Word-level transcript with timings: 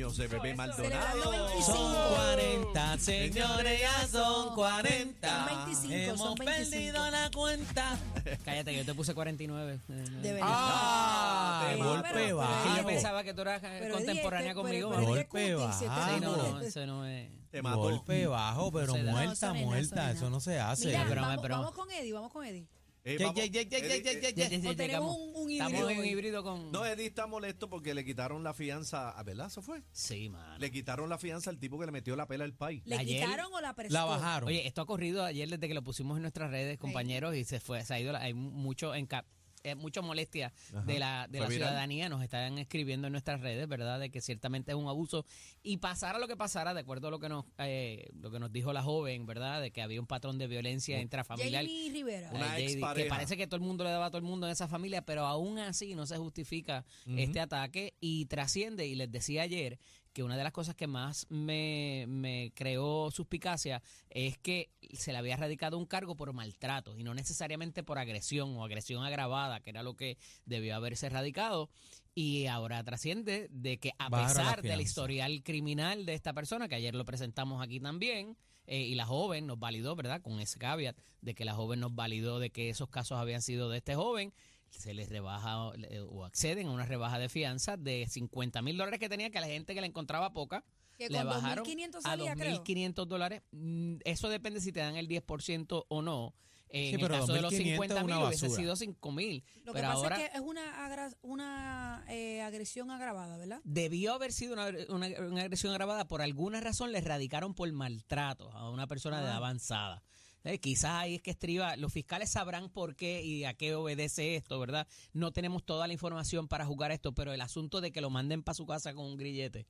cumpleaños 0.00 0.16
de 0.16 0.28
bebé 0.28 0.54
Maldonado. 0.54 1.30
25. 1.30 1.62
Son 1.62 2.14
40, 2.14 2.98
señores, 2.98 3.80
ya 3.80 4.06
son 4.08 4.54
40. 4.54 5.28
Son 5.28 5.46
25, 5.66 5.94
Hemos 5.94 6.18
son 6.18 6.34
25. 6.34 6.70
perdido 6.70 7.10
la 7.10 7.30
cuenta. 7.30 7.98
Cállate, 8.44 8.70
que 8.72 8.76
yo 8.78 8.84
te 8.84 8.94
puse 8.94 9.14
49. 9.14 9.80
De 9.88 10.32
verdad. 10.32 10.48
Ah, 10.50 11.68
Eh, 11.72 11.76
golpe 11.76 12.08
pero- 12.12 12.24
pero 12.24 12.36
bajo. 12.38 12.76
Yo 12.76 12.86
pensaba 12.86 13.22
que 13.24 13.34
tú 13.34 13.42
eras 13.42 13.62
eh, 13.62 13.76
pero 13.80 13.94
contemporánea 13.96 14.54
conmigo. 14.54 14.90
pero- 14.90 15.06
Golpe 15.06 15.54
bajo. 15.54 15.78
Sí, 15.78 15.86
no, 16.20 16.60
eso 16.60 16.86
no 16.86 17.06
es. 17.06 17.28
Te 17.50 17.62
mató. 17.62 17.78
Golpe 17.78 18.26
bajo, 18.26 18.70
pero 18.72 18.96
No 18.96 19.04
da. 19.04 19.10
Muerta, 19.12 19.32
eso 19.32 19.46
no 19.54 19.54
muerta. 19.66 19.84
eso 19.84 20.00
no 20.00 20.10
es 20.10 20.16
Eso 20.16 20.30
no 20.30 20.40
se 20.40 20.60
hace. 20.60 20.86
Mira, 20.86 21.04
pero- 21.08 21.22
vamos, 21.22 21.48
vamos 21.48 21.72
con 21.72 21.90
Eddie, 21.90 22.12
vamos 22.12 22.32
con 22.32 22.44
Eddie. 22.44 22.66
Eh, 23.02 23.16
Ya, 23.18 23.26
vamos, 23.26 23.40
ya, 23.42 23.46
ya, 23.46 23.62
ya, 23.62 23.78
Eddie, 23.78 23.88
ya, 23.88 24.12
ya, 24.12 24.30
Ya, 24.30 24.48
ya, 24.48 24.58
ya, 24.58 24.70
O 24.70 24.76
tenemos 24.76 25.16
un- 25.16 25.50
Estamos 25.50 26.04
híbrido 26.04 26.38
en 26.38 26.44
con. 26.44 26.70
No, 26.72 26.84
Eddie 26.84 27.06
está 27.06 27.26
molesto 27.26 27.68
porque 27.70 27.94
le 27.94 28.04
quitaron 28.04 28.44
la 28.44 28.52
fianza, 28.52 29.10
¿a 29.10 29.22
verdad? 29.22 29.46
¿Eso 29.46 29.62
fue? 29.62 29.82
Sí, 29.90 30.28
mano. 30.28 30.58
Le 30.58 30.70
quitaron 30.70 31.08
la 31.08 31.16
fianza 31.16 31.48
al 31.50 31.58
tipo 31.58 31.78
que 31.78 31.86
le 31.86 31.92
metió 31.92 32.14
la 32.14 32.26
pela 32.26 32.44
al 32.44 32.52
país. 32.54 32.82
¿Le 32.84 32.96
Ayer 32.96 33.22
quitaron 33.24 33.52
o 33.52 33.60
la 33.60 33.74
prestó? 33.74 33.94
La 33.94 34.04
bajaron. 34.04 34.48
Oye, 34.48 34.66
esto 34.66 34.82
ha 34.82 34.84
ocurrido 34.84 35.24
ayer 35.24 35.48
desde 35.48 35.66
que 35.66 35.74
lo 35.74 35.82
pusimos 35.82 36.16
en 36.16 36.22
nuestras 36.22 36.50
redes, 36.50 36.78
compañeros, 36.78 37.34
y 37.34 37.44
se 37.44 37.58
fue, 37.58 37.82
se 37.84 37.94
ha 37.94 38.00
ido, 38.00 38.12
la- 38.12 38.20
hay 38.20 38.34
mucho 38.34 38.94
enca- 38.94 39.24
eh, 39.64 39.74
mucha 39.74 40.00
molestia 40.02 40.52
Ajá. 40.70 40.82
de 40.82 40.98
la, 40.98 41.26
de 41.28 41.40
la 41.40 41.46
viral. 41.48 41.68
ciudadanía, 41.68 42.08
nos 42.08 42.22
están 42.22 42.58
escribiendo 42.58 43.06
en 43.08 43.12
nuestras 43.12 43.40
redes, 43.40 43.68
¿verdad? 43.68 44.00
De 44.00 44.10
que 44.10 44.20
ciertamente 44.20 44.72
es 44.72 44.76
un 44.76 44.88
abuso. 44.88 45.24
Y 45.62 45.76
pasara 45.78 46.18
lo 46.18 46.26
que 46.28 46.36
pasara, 46.36 46.74
de 46.74 46.80
acuerdo 46.80 47.08
a 47.08 47.10
lo 47.10 47.18
que 47.20 47.28
nos, 47.28 47.44
eh, 47.58 48.08
lo 48.20 48.30
que 48.30 48.38
nos 48.38 48.50
dijo 48.52 48.72
la 48.72 48.82
joven, 48.82 49.26
¿verdad? 49.26 49.60
De 49.60 49.70
que 49.70 49.82
había 49.82 50.00
un 50.00 50.06
patrón 50.06 50.38
de 50.38 50.46
violencia 50.46 51.00
intrafamiliar. 51.00 51.64
Jamie 51.64 51.90
Rivera. 51.90 52.30
Una 52.32 52.58
Eh, 52.58 52.64
expareja. 52.66 53.04
que 53.04 53.08
parece 53.08 53.36
que 53.36 53.46
todo 53.46 53.56
el 53.56 53.62
mundo 53.62 53.84
le 53.84 53.90
daba 53.90 54.06
a 54.06 54.10
todo 54.10 54.18
el 54.18 54.24
mundo 54.24 54.46
en 54.46 54.52
esa 54.52 54.68
familia, 54.68 55.02
pero 55.02 55.26
aún 55.26 55.58
así 55.58 55.94
no 55.94 56.06
se 56.06 56.16
justifica 56.16 56.84
este 57.06 57.40
ataque 57.40 57.94
y 58.00 58.26
trasciende. 58.26 58.86
Y 58.86 58.94
les 58.94 59.10
decía 59.10 59.42
ayer 59.42 59.78
que 60.12 60.22
una 60.22 60.36
de 60.36 60.44
las 60.44 60.52
cosas 60.52 60.74
que 60.74 60.86
más 60.86 61.26
me, 61.28 62.04
me 62.08 62.52
creó 62.54 63.10
suspicacia 63.10 63.82
es 64.08 64.38
que 64.38 64.70
se 64.92 65.12
le 65.12 65.18
había 65.18 65.36
radicado 65.36 65.78
un 65.78 65.86
cargo 65.86 66.16
por 66.16 66.32
maltrato 66.32 66.96
y 66.96 67.04
no 67.04 67.14
necesariamente 67.14 67.82
por 67.82 67.98
agresión 67.98 68.56
o 68.56 68.64
agresión 68.64 69.04
agravada, 69.04 69.60
que 69.60 69.70
era 69.70 69.82
lo 69.82 69.94
que 69.94 70.18
debió 70.46 70.74
haberse 70.74 71.08
radicado. 71.08 71.70
Y 72.14 72.46
ahora 72.46 72.82
trasciende 72.82 73.46
de 73.50 73.78
que 73.78 73.92
a 73.98 74.10
pesar 74.10 74.62
del 74.62 74.80
historial 74.80 75.42
criminal 75.44 76.04
de 76.06 76.14
esta 76.14 76.32
persona, 76.32 76.68
que 76.68 76.74
ayer 76.74 76.94
lo 76.94 77.04
presentamos 77.04 77.62
aquí 77.62 77.78
también, 77.78 78.36
eh, 78.66 78.82
y 78.82 78.94
la 78.94 79.06
joven 79.06 79.46
nos 79.46 79.58
validó, 79.58 79.96
¿verdad? 79.96 80.20
Con 80.22 80.38
ese 80.40 80.58
caveat 80.58 80.96
de 81.22 81.34
que 81.34 81.44
la 81.44 81.54
joven 81.54 81.80
nos 81.80 81.94
validó 81.94 82.38
de 82.38 82.50
que 82.50 82.68
esos 82.68 82.88
casos 82.88 83.18
habían 83.18 83.42
sido 83.42 83.68
de 83.68 83.78
este 83.78 83.94
joven, 83.94 84.32
se 84.70 84.94
les 84.94 85.08
rebaja 85.08 85.72
eh, 85.88 86.00
o 86.00 86.24
acceden 86.24 86.68
a 86.68 86.70
una 86.70 86.86
rebaja 86.86 87.18
de 87.18 87.28
fianza 87.28 87.76
de 87.76 88.06
50 88.08 88.62
mil 88.62 88.76
dólares 88.76 89.00
que 89.00 89.08
tenía, 89.08 89.30
que 89.30 89.38
a 89.38 89.42
la 89.42 89.46
gente 89.48 89.74
que 89.74 89.80
la 89.80 89.86
encontraba 89.86 90.32
poca, 90.32 90.64
Que 90.96 91.08
le 91.08 91.18
con 91.18 91.26
bajaron 91.28 91.64
2.500 91.64 91.96
a 91.96 92.00
salía, 92.02 92.34
creo. 92.34 92.62
2.500 92.64 93.06
dólares. 93.06 93.42
Mm, 93.52 93.96
Eso 94.04 94.28
depende 94.28 94.60
si 94.60 94.72
te 94.72 94.80
dan 94.80 94.96
el 94.96 95.08
10% 95.08 95.84
o 95.88 96.02
no. 96.02 96.34
Eh, 96.72 96.90
Sí, 96.90 96.94
en 96.94 97.00
pero 97.00 97.14
el 97.14 97.20
caso 97.22 97.32
de 97.32 97.40
los 97.42 97.52
2.500 97.52 97.62
50 97.72 97.98
es 97.98 98.04
mil 98.04 98.14
hubiese 98.16 98.48
sido 98.50 98.76
5 98.76 99.10
mil. 99.10 99.42
Lo 99.64 99.72
que 99.72 99.80
Pero 99.80 99.88
pasa 99.88 99.92
ahora 100.02 100.22
es 100.22 100.30
que 100.30 100.36
es 100.36 100.40
una, 100.42 100.86
agra- 100.86 101.16
una 101.22 102.04
eh, 102.08 102.42
agresión 102.42 102.92
agravada, 102.92 103.36
¿verdad? 103.38 103.60
debió 103.64 104.12
haber 104.14 104.30
sido 104.32 104.52
una, 104.52 104.68
una- 104.88 105.08
una 105.28 105.40
agresión 105.42 105.72
agravada. 105.72 106.06
Por 106.06 106.22
alguna 106.22 106.60
razón 106.60 106.92
le 106.92 106.98
erradicaron 106.98 107.54
por 107.54 107.70
maltrato 107.72 108.52
a 108.52 108.70
una 108.70 108.86
persona 108.86 109.18
de 109.18 109.24
edad 109.24 109.32
Ah. 109.34 109.38
avanzada. 109.38 110.02
Eh, 110.44 110.58
quizás 110.58 110.92
ahí 110.92 111.16
es 111.16 111.22
que 111.22 111.30
estriba, 111.30 111.76
los 111.76 111.92
fiscales 111.92 112.30
sabrán 112.30 112.70
por 112.70 112.96
qué 112.96 113.22
y 113.22 113.44
a 113.44 113.54
qué 113.54 113.74
obedece 113.74 114.36
esto, 114.36 114.58
¿verdad? 114.58 114.86
No 115.12 115.32
tenemos 115.32 115.64
toda 115.64 115.86
la 115.86 115.92
información 115.92 116.48
para 116.48 116.64
juzgar 116.64 116.92
esto, 116.92 117.12
pero 117.12 117.32
el 117.32 117.40
asunto 117.40 117.80
de 117.80 117.92
que 117.92 118.00
lo 118.00 118.10
manden 118.10 118.42
para 118.42 118.54
su 118.54 118.66
casa 118.66 118.94
con 118.94 119.04
un 119.04 119.16
grillete, 119.16 119.66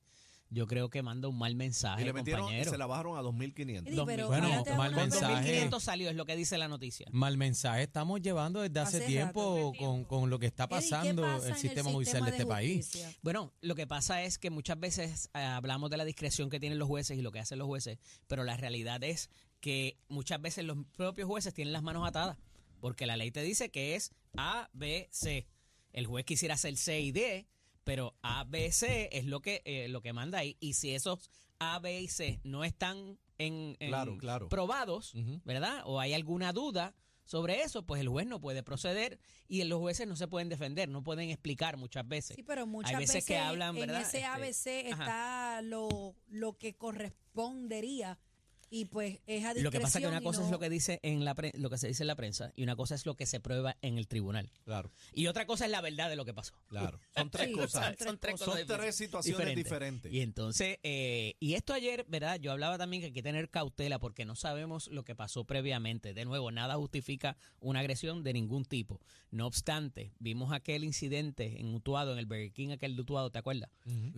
yo 0.53 0.67
creo 0.67 0.89
que 0.89 1.01
manda 1.01 1.29
un 1.29 1.37
mal 1.37 1.55
mensaje, 1.55 2.01
Y 2.01 2.05
le 2.05 2.11
metieron, 2.13 2.41
compañero. 2.41 2.71
se 2.71 2.77
la 2.77 2.85
bajaron 2.85 3.17
a 3.17 3.21
2.500. 3.21 3.87
Eddie, 3.87 4.03
pero 4.05 4.27
Bueno, 4.27 4.63
mal 4.75 4.93
mensaje. 4.93 5.69
2.500 5.69 5.79
salió, 5.79 6.09
es 6.09 6.15
lo 6.15 6.25
que 6.25 6.35
dice 6.35 6.57
la 6.57 6.67
noticia. 6.67 7.07
Mal 7.11 7.37
mensaje 7.37 7.83
estamos 7.83 8.21
llevando 8.21 8.59
desde 8.61 8.79
hace, 8.81 8.97
Hace 8.97 9.07
tiempo 9.07 9.73
con, 9.79 10.03
con 10.03 10.29
lo 10.29 10.39
que 10.39 10.47
está 10.47 10.65
Eddie, 10.65 10.69
¿qué 10.69 10.89
pasando 10.89 11.21
pasa 11.21 11.47
el 11.47 11.55
sistema 11.55 11.89
judicial 11.89 12.25
de 12.25 12.31
este 12.31 12.45
país. 12.45 12.91
Bueno, 13.21 13.53
lo 13.61 13.75
que 13.75 13.87
pasa 13.87 14.23
es 14.23 14.37
que 14.37 14.49
muchas 14.49 14.77
veces 14.77 15.29
eh, 15.33 15.39
hablamos 15.39 15.89
de 15.89 15.95
la 15.95 16.03
discreción 16.03 16.49
que 16.49 16.59
tienen 16.59 16.79
los 16.79 16.87
jueces 16.89 17.17
y 17.17 17.21
lo 17.21 17.31
que 17.31 17.39
hacen 17.39 17.57
los 17.57 17.67
jueces, 17.67 17.97
pero 18.27 18.43
la 18.43 18.57
realidad 18.57 19.01
es 19.05 19.29
que 19.61 19.97
muchas 20.09 20.41
veces 20.41 20.65
los 20.65 20.77
propios 20.97 21.27
jueces 21.27 21.53
tienen 21.53 21.71
las 21.71 21.83
manos 21.83 22.05
atadas, 22.07 22.37
porque 22.81 23.05
la 23.05 23.15
ley 23.15 23.31
te 23.31 23.41
dice 23.43 23.69
que 23.71 23.95
es 23.95 24.11
A, 24.35 24.69
B, 24.73 25.07
C. 25.11 25.47
El 25.93 26.05
juez 26.07 26.25
quisiera 26.25 26.55
hacer 26.55 26.75
C 26.77 26.99
y 26.99 27.11
D, 27.11 27.47
pero 27.83 28.15
A, 28.21 28.43
B, 28.43 28.71
C 28.71 29.09
es 29.13 29.25
lo 29.25 29.41
que, 29.41 29.61
eh, 29.65 29.87
lo 29.87 30.01
que 30.01 30.13
manda 30.13 30.39
ahí. 30.39 30.57
Y 30.59 30.73
si 30.73 30.93
esos 30.93 31.29
A, 31.59 31.79
B 31.79 32.01
y 32.01 32.07
C 32.07 32.39
no 32.43 32.63
están 32.63 33.17
en, 33.37 33.75
en 33.79 33.89
Claro, 33.89 34.17
claro. 34.17 34.49
probados. 34.49 35.13
¿verdad? 35.45 35.81
O 35.85 35.99
hay 35.99 36.13
alguna 36.13 36.53
duda 36.53 36.95
sobre 37.23 37.61
eso, 37.61 37.85
pues 37.85 38.01
el 38.01 38.09
juez 38.09 38.25
no 38.27 38.41
puede 38.41 38.61
proceder 38.63 39.19
y 39.47 39.63
los 39.63 39.79
jueces 39.79 40.07
no 40.07 40.15
se 40.15 40.27
pueden 40.27 40.49
defender, 40.49 40.89
no 40.89 41.03
pueden 41.03 41.29
explicar 41.29 41.77
muchas 41.77 42.07
veces. 42.07 42.35
Sí, 42.35 42.43
pero 42.43 42.65
muchas 42.67 42.91
Hay 42.93 42.97
veces 42.97 43.23
que 43.25 43.37
hablan, 43.37 43.75
en 43.77 43.81
¿verdad? 43.87 44.01
ese 44.01 44.17
Este, 44.19 44.25
ABC 44.25 44.91
ajá. 44.93 45.03
está 45.03 45.61
lo, 45.61 46.15
lo 46.27 46.57
que 46.57 46.73
correspondería 46.75 48.17
y 48.71 48.85
pues 48.85 49.19
es 49.27 49.45
a 49.45 49.53
Lo 49.53 49.69
que 49.69 49.79
pasa 49.79 49.99
es 49.99 50.03
que 50.03 50.07
una 50.09 50.21
cosa 50.21 50.43
es 50.43 50.49
lo 50.49 50.57
que 50.57 50.69
dice 50.69 50.99
en 51.03 51.23
la 51.25 51.35
pre- 51.35 51.51
lo 51.55 51.69
que 51.69 51.77
se 51.77 51.87
dice 51.89 52.01
en 52.03 52.07
la 52.07 52.15
prensa 52.15 52.51
y 52.55 52.63
una 52.63 52.75
cosa 52.75 52.95
es 52.95 53.05
lo 53.05 53.15
que 53.15 53.25
se 53.27 53.39
prueba 53.39 53.77
en 53.81 53.97
el 53.99 54.07
tribunal. 54.07 54.49
Claro, 54.63 54.89
Y 55.13 55.27
otra 55.27 55.45
cosa 55.45 55.65
es 55.65 55.71
la 55.71 55.81
verdad 55.81 56.09
de 56.09 56.15
lo 56.15 56.25
que 56.25 56.33
pasó. 56.33 56.53
claro. 56.69 56.99
Son 57.15 57.29
tres 57.29 57.47
Sí, 57.49 57.53
cosas. 57.53 57.95
son 57.99 58.17
tres 58.17 58.39
Son 58.39 58.47
cosas 58.53 58.65
tres 58.65 58.95
situaciones 58.95 59.55
diferentes. 59.55 60.11
Y 60.11 60.21
entonces, 60.21 60.79
eh, 60.83 61.35
y 61.39 61.53
esto 61.55 61.73
ayer, 61.73 62.05
¿verdad? 62.07 62.39
Yo 62.39 62.51
hablaba 62.53 62.77
también 62.77 63.01
que 63.01 63.07
hay 63.07 63.11
que 63.13 63.21
tener 63.21 63.49
cautela 63.49 63.99
porque 63.99 64.23
no 64.25 64.35
sabemos 64.35 64.87
lo 64.87 65.03
que 65.03 65.13
pasó 65.15 65.43
previamente. 65.43 66.13
De 66.13 66.23
nuevo, 66.23 66.49
nada 66.51 66.75
justifica 66.77 67.35
una 67.59 67.81
agresión 67.81 68.23
de 68.23 68.31
ningún 68.33 68.63
tipo. 68.63 69.01
No 69.31 69.47
obstante, 69.47 70.13
vimos 70.19 70.53
aquel 70.53 70.83
incidente 70.85 71.59
en 71.59 71.73
Utuado, 71.73 72.13
en 72.13 72.19
el 72.19 72.25
Burger 72.25 72.51
King, 72.53 72.69
aquel 72.71 72.95
de 72.95 73.01
Utuado, 73.01 73.31
¿te 73.31 73.39
acuerdas? 73.39 73.69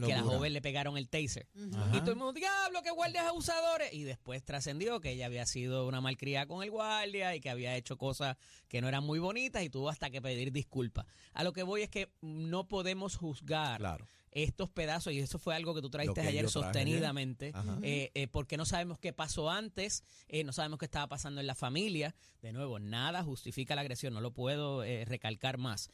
Que 0.06 0.14
a 0.14 0.18
la 0.18 0.22
joven 0.24 0.54
le 0.54 0.62
pegaron 0.62 0.98
el 0.98 1.10
taser. 1.10 1.48
Y 1.56 2.00
todo 2.00 2.12
el 2.12 2.18
mundo, 2.18 2.34
diablo, 2.34 2.82
que 2.84 2.92
guardias 2.92 3.26
abusadores. 3.26 3.92
Y 3.94 4.04
después 4.04 4.43
trascendió 4.44 5.00
que 5.00 5.12
ella 5.12 5.26
había 5.28 5.46
sido 5.46 5.88
una 5.88 6.02
malcriada 6.02 6.46
con 6.46 6.64
el 6.64 6.72
guardia 6.72 7.36
y 7.36 7.40
que 7.42 7.50
había 7.50 7.76
hecho 7.76 7.98
cosas 7.98 8.38
que 8.68 8.82
no 8.82 8.88
eran 8.88 9.04
muy 9.04 9.20
bonitas 9.20 9.64
y 9.64 9.70
tuvo 9.70 9.90
hasta 9.90 10.10
que 10.10 10.22
pedir 10.22 10.52
disculpas. 10.52 11.06
A 11.34 11.44
lo 11.44 11.54
que 11.54 11.64
voy 11.64 11.82
es 11.84 11.90
que 11.90 12.10
no 12.22 12.68
podemos 12.68 13.16
juzgar 13.16 13.80
Claro. 13.80 14.08
estos 14.32 14.70
pedazos, 14.70 15.14
y 15.14 15.20
eso 15.20 15.38
fue 15.40 15.56
algo 15.56 15.76
que 15.76 15.82
tú 15.82 15.90
trajiste 15.90 16.22
que 16.22 16.28
ayer 16.28 16.50
sostenidamente, 16.50 17.52
ayer. 17.54 17.74
Eh, 17.84 18.12
eh, 18.16 18.28
porque 18.28 18.58
no 18.58 18.66
sabemos 18.66 18.98
qué 19.00 19.14
pasó 19.14 19.50
antes, 19.50 20.04
eh, 20.28 20.44
no 20.44 20.54
sabemos 20.54 20.80
qué 20.80 20.86
estaba 20.86 21.08
pasando 21.08 21.40
en 21.40 21.48
la 21.48 21.56
familia. 21.56 22.16
De 22.42 22.52
nuevo, 22.52 22.80
nada 22.80 23.24
justifica 23.24 23.76
la 23.76 23.82
agresión, 23.82 24.14
no 24.14 24.22
lo 24.22 24.32
puedo 24.32 24.82
recalcar 25.06 25.58
más. 25.58 25.90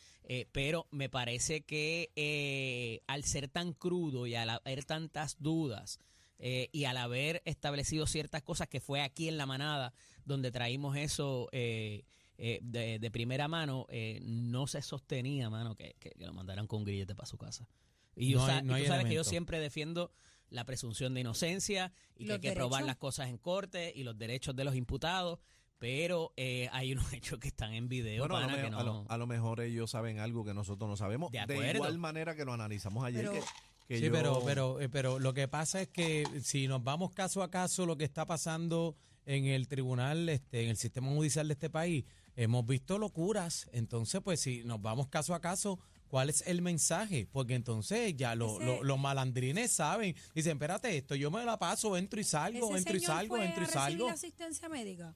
Pero 0.52 0.88
me 0.92 1.10
parece 1.10 1.62
que 1.62 2.12
eh, 2.16 3.02
al 3.08 3.24
ser 3.24 3.48
tan 3.50 3.74
crudo 3.74 4.26
y 4.28 4.36
al 4.36 4.50
haber 4.50 4.86
tantas 4.86 5.36
dudas, 5.40 6.00
eh, 6.40 6.70
y 6.72 6.86
al 6.86 6.98
haber 6.98 7.42
establecido 7.46 8.08
ciertas 8.08 8.42
cosas 8.42 8.68
que 8.68 8.80
fue 8.80 9.02
aquí 9.02 9.28
en 9.28 9.38
la 9.38 9.46
manada 9.46 9.94
donde 10.26 10.52
traímos 10.52 10.96
eso 10.98 11.50
eh, 11.52 12.06
eh, 12.38 12.60
de, 12.62 12.98
de 13.00 13.12
primera 13.12 13.48
mano, 13.50 13.86
eh, 13.90 14.20
no 14.24 14.66
se 14.68 14.82
sostenía, 14.82 15.50
mano, 15.50 15.76
que, 15.76 15.96
que- 16.00 16.12
que 16.12 16.26
lo 16.26 16.34
mandaran 16.34 16.66
con 16.68 16.80
un 16.80 16.86
grillete 16.86 17.14
para 17.14 17.26
su 17.26 17.38
casa. 17.38 17.68
Y, 18.16 18.30
yo 18.32 18.38
No 18.40 18.46
hay- 18.46 18.60
y 18.60 18.64
no 18.64 18.78
tú 18.78 18.86
sabes 18.86 19.06
que 19.06 19.14
yo 19.16 19.24
siempre 19.26 19.60
defiendo 19.60 20.12
la 20.50 20.64
presunción 20.66 21.14
de 21.14 21.22
inocencia 21.22 21.92
y 22.16 22.26
que 22.26 22.34
hay 22.34 22.40
que 22.40 22.52
probar 22.54 22.80
derechos. 22.82 22.88
las 22.88 22.96
cosas 22.98 23.28
en 23.30 23.38
corte 23.38 23.92
y 23.96 24.04
los 24.04 24.18
derechos 24.18 24.56
de 24.56 24.64
los 24.64 24.76
imputados, 24.76 25.40
pero 25.78 26.34
eh, 26.38 26.70
hay 26.72 26.92
unos 26.94 27.12
hechos 27.14 27.40
que 27.40 27.50
están 27.50 27.74
en 27.74 27.88
video, 27.90 28.22
Bueno, 28.24 28.38
a 28.38 28.42
lo, 28.42 28.48
pana, 28.48 28.62
que 28.62 28.68
a 28.68 28.84
lo- 28.84 28.94
no... 29.04 29.06
a 29.10 29.18
lo 29.18 29.28
mejor 29.28 29.60
ellos 29.62 29.92
saben 29.92 30.20
algo 30.20 30.44
que 30.46 30.54
nosotros 30.54 30.90
no 30.90 30.96
sabemos. 30.98 31.32
De 31.32 31.46
De, 31.46 31.72
igual 31.76 31.98
manera 31.98 32.36
que 32.36 32.46
lo 32.46 32.54
analizamos 32.54 33.04
ayer. 33.04 33.22
Pero- 33.30 33.34
que, 33.34 33.42
que 33.90 33.98
Sí, 33.98 34.06
yo- 34.06 34.12
pero, 34.12 34.42
pero, 34.46 34.80
eh, 34.80 34.88
pero 34.88 35.18
lo 35.18 35.34
que 35.34 35.48
pasa 35.48 35.82
es 35.82 35.88
que 35.88 36.24
si 36.44 36.68
nos 36.68 36.84
vamos 36.84 37.12
caso 37.12 37.42
a 37.42 37.50
caso 37.50 37.88
lo 37.88 37.98
que 37.98 38.04
está 38.06 38.26
pasando 38.28 38.96
en 39.26 39.46
el 39.46 39.68
tribunal, 39.68 40.30
este, 40.30 40.64
en 40.64 40.70
el 40.70 40.78
sistema 40.78 41.08
judicial 41.10 41.48
de 41.48 41.54
este 41.54 41.72
país, 41.72 42.06
hemos 42.36 42.66
visto 42.68 43.00
locuras. 43.00 43.68
Entonces, 43.74 44.22
pues 44.24 44.40
si 44.42 44.64
nos 44.64 44.80
vamos 44.80 45.08
caso 45.08 45.34
a 45.34 45.42
caso, 45.42 45.80
¿cuál 46.08 46.30
es 46.30 46.44
el 46.46 46.62
mensaje? 46.62 47.28
Porque 47.32 47.56
entonces 47.56 48.16
ya 48.16 48.36
lo- 48.36 48.58
Ese- 48.58 48.66
lo- 48.66 48.84
los 48.84 49.00
malandrines 49.00 49.72
saben. 49.72 50.16
Dicen, 50.36 50.54
espérate, 50.54 50.96
esto 50.96 51.16
yo 51.16 51.32
me 51.32 51.44
la 51.44 51.58
paso, 51.58 51.98
entro 51.98 52.20
y 52.20 52.24
salgo, 52.24 52.78
entro 52.78 52.96
y 52.96 53.00
salgo, 53.00 53.36
fue 53.38 53.46
entro 53.46 53.62
y 53.62 53.64
a 53.64 53.68
recibir 53.68 53.82
salgo. 53.82 54.10
asistencia 54.10 54.70
médica. 54.70 55.16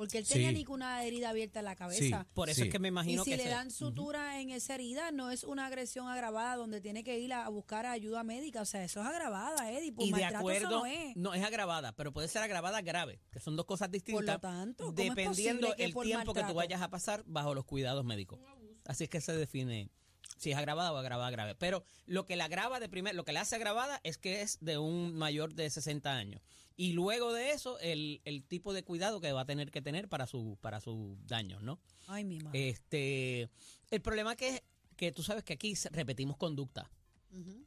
Porque 0.00 0.16
él 0.16 0.24
Sí. 0.24 0.32
tenía 0.32 0.50
ni 0.50 0.64
que 0.64 0.72
una 0.72 1.04
herida 1.04 1.28
abierta 1.28 1.58
en 1.58 1.66
la 1.66 1.76
cabeza. 1.76 2.26
Por 2.32 2.48
eso 2.48 2.62
Sí. 2.62 2.68
es 2.68 2.72
que 2.72 2.78
me 2.78 2.88
Y 2.88 2.90
imagino 2.90 3.22
si 3.22 3.32
que 3.32 3.36
le 3.36 3.42
se- 3.42 3.48
dan 3.50 3.70
sutura 3.70 4.40
en 4.40 4.48
esa 4.48 4.74
herida, 4.76 5.10
no 5.10 5.30
es 5.30 5.44
una 5.44 5.66
agresión 5.66 6.08
agravada 6.08 6.56
donde 6.56 6.80
tiene 6.80 7.04
que 7.04 7.18
ir 7.18 7.34
a, 7.34 7.44
a 7.44 7.50
buscar 7.50 7.84
ayuda 7.84 8.24
médica. 8.24 8.62
O 8.62 8.64
sea, 8.64 8.82
eso 8.82 9.02
es 9.02 9.06
agravada, 9.06 9.70
Eddie. 9.70 9.92
Por 9.92 10.04
y 10.06 10.06
de 10.06 10.12
maltrato 10.12 10.38
acuerdo, 10.38 10.68
eso 10.68 10.78
no 10.78 10.86
es. 10.86 11.16
no 11.16 11.34
es 11.34 11.44
agravada, 11.44 11.92
pero 11.92 12.14
puede 12.14 12.28
ser 12.28 12.40
agravada 12.40 12.80
grave, 12.80 13.20
que 13.30 13.40
son 13.40 13.56
dos 13.56 13.66
cosas 13.66 13.90
distintas. 13.90 14.24
Por 14.24 14.24
lo 14.34 14.40
tanto, 14.40 14.84
¿cómo 14.86 14.98
es 15.02 15.08
dependiendo 15.10 15.66
posible 15.66 15.76
que 15.76 15.84
el 15.84 15.92
por 15.92 16.06
tiempo 16.06 16.32
que 16.32 16.44
tú 16.44 16.54
vayas 16.54 16.80
a 16.80 16.88
pasar 16.88 17.22
bajo 17.26 17.54
los 17.54 17.66
cuidados 17.66 18.02
médicos. 18.02 18.38
Así 18.86 19.04
es 19.04 19.10
que 19.10 19.20
se 19.20 19.34
define 19.36 19.90
si 20.38 20.52
es 20.52 20.56
agravada 20.56 20.92
o 20.92 20.96
agravada 20.96 21.30
grave. 21.30 21.54
Pero 21.56 21.84
lo 22.06 22.24
que 22.24 22.36
la 22.36 22.46
agrava 22.46 22.80
de 22.80 22.88
primer, 22.88 23.14
lo 23.14 23.26
que 23.26 23.32
la 23.32 23.42
hace 23.42 23.56
agravada 23.56 24.00
es 24.04 24.16
que 24.16 24.40
es 24.40 24.56
de 24.62 24.78
un 24.78 25.14
mayor 25.14 25.52
de 25.54 25.68
60 25.68 26.14
años. 26.16 26.40
Y 26.80 26.94
luego 26.94 27.34
de 27.34 27.50
eso, 27.50 27.78
el, 27.80 28.22
el 28.24 28.42
tipo 28.42 28.72
de 28.72 28.82
cuidado 28.82 29.20
que 29.20 29.32
va 29.32 29.42
a 29.42 29.44
tener 29.44 29.70
que 29.70 29.82
tener 29.82 30.08
para 30.08 30.26
su, 30.26 30.56
para 30.62 30.80
sus 30.80 31.14
daños, 31.26 31.62
¿no? 31.62 31.78
Ay, 32.06 32.24
mi 32.24 32.38
madre. 32.38 32.70
Este, 32.70 33.50
el 33.90 34.00
problema 34.00 34.34
que 34.34 34.48
es 34.48 34.62
que 34.96 35.12
tú 35.12 35.22
sabes 35.22 35.44
que 35.44 35.52
aquí 35.52 35.74
repetimos 35.90 36.38
conducta. 36.38 36.90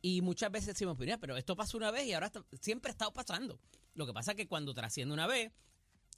Y 0.01 0.21
muchas 0.21 0.51
veces 0.51 0.69
decimos, 0.69 0.97
mira, 0.97 1.19
pero 1.19 1.37
esto 1.37 1.55
pasó 1.55 1.77
una 1.77 1.91
vez 1.91 2.07
y 2.07 2.13
ahora 2.13 2.25
está- 2.25 2.43
siempre 2.59 2.89
ha 2.89 2.93
estado 2.93 3.13
pasando. 3.13 3.59
Lo 3.93 4.07
que 4.07 4.13
pasa 4.13 4.31
es 4.31 4.37
que 4.37 4.47
cuando 4.47 4.73
trasciende 4.73 5.13
una 5.13 5.27
vez, 5.27 5.51